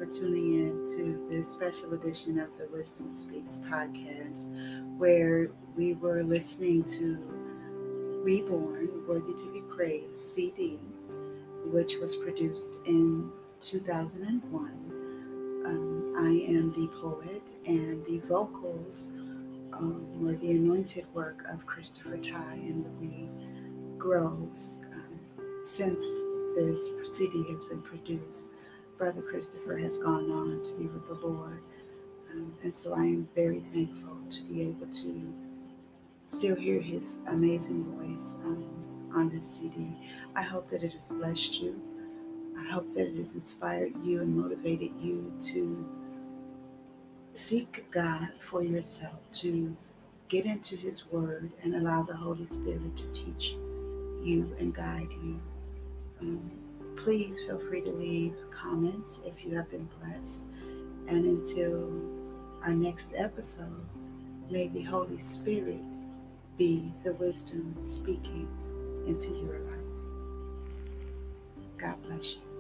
For 0.02 0.08
tuning 0.08 0.54
in 0.56 0.88
to 0.88 1.28
this 1.30 1.48
special 1.48 1.94
edition 1.94 2.40
of 2.40 2.50
the 2.58 2.68
Wisdom 2.72 3.12
Speaks 3.12 3.58
podcast, 3.70 4.48
where 4.98 5.52
we 5.76 5.94
were 5.94 6.24
listening 6.24 6.84
to 6.86 7.20
Reborn, 8.24 9.06
Worthy 9.08 9.34
to 9.34 9.54
Be 9.54 9.62
Praised 9.62 10.16
CD, 10.16 10.80
which 11.66 11.98
was 11.98 12.16
produced 12.16 12.78
in 12.88 13.32
2001. 13.60 14.72
Um, 15.68 16.16
I 16.18 16.52
am 16.52 16.72
the 16.72 16.88
poet, 17.00 17.44
and 17.68 18.04
the 18.08 18.22
vocals 18.28 19.06
um, 19.72 20.20
were 20.20 20.36
the 20.36 20.54
anointed 20.54 21.06
work 21.14 21.44
of 21.48 21.68
Christopher 21.68 22.18
Ty 22.18 22.54
and 22.54 22.86
Marie 23.00 23.30
Groves. 24.00 24.88
Um, 24.96 25.20
since 25.62 26.04
this 26.56 26.90
CD 27.12 27.46
has 27.52 27.66
been 27.66 27.84
produced, 27.84 28.48
Brother 29.02 29.24
Christopher 29.24 29.78
has 29.78 29.98
gone 29.98 30.30
on 30.30 30.62
to 30.62 30.72
be 30.74 30.86
with 30.86 31.08
the 31.08 31.16
Lord. 31.16 31.64
Um, 32.32 32.54
and 32.62 32.76
so 32.76 32.94
I 32.94 33.02
am 33.02 33.28
very 33.34 33.60
thankful 33.60 34.16
to 34.30 34.44
be 34.44 34.62
able 34.62 34.86
to 34.94 35.34
still 36.28 36.56
hear 36.56 36.80
his 36.80 37.18
amazing 37.26 37.84
voice 37.98 38.36
um, 38.44 39.10
on 39.16 39.28
this 39.28 39.58
CD. 39.58 39.92
I 40.36 40.44
hope 40.44 40.70
that 40.70 40.84
it 40.84 40.94
has 40.94 41.10
blessed 41.10 41.60
you. 41.60 41.82
I 42.56 42.70
hope 42.70 42.94
that 42.94 43.08
it 43.08 43.16
has 43.16 43.34
inspired 43.34 43.94
you 44.04 44.22
and 44.22 44.38
motivated 44.38 44.92
you 45.02 45.34
to 45.46 45.90
seek 47.34 47.84
God 47.90 48.30
for 48.40 48.62
yourself, 48.62 49.20
to 49.40 49.76
get 50.30 50.46
into 50.46 50.76
His 50.76 51.12
Word 51.12 51.50
and 51.64 51.74
allow 51.74 52.04
the 52.04 52.16
Holy 52.16 52.46
Spirit 52.46 52.96
to 52.98 53.12
teach 53.14 53.54
you 54.22 54.56
and 54.60 54.76
guide 54.76 55.10
you. 55.24 55.42
Um, 56.20 56.61
please 57.04 57.42
feel 57.44 57.60
free 57.60 57.82
to 57.82 57.92
leave 57.92 58.36
comments 58.52 59.22
if 59.26 59.44
you 59.44 59.56
have 59.56 59.70
been 59.70 59.88
blessed. 60.00 60.44
And 61.08 61.26
until 61.26 61.92
our 62.64 62.74
next 62.74 63.10
episode, 63.16 63.86
may 64.50 64.68
the 64.68 64.84
Holy 64.84 65.20
Spirit 65.20 65.82
be 66.58 66.94
the 67.04 67.14
wisdom 67.14 67.76
speaking 67.84 68.48
into 69.08 69.30
your 69.30 69.60
life. 69.60 69.78
God 71.78 72.02
bless 72.04 72.36
you. 72.36 72.51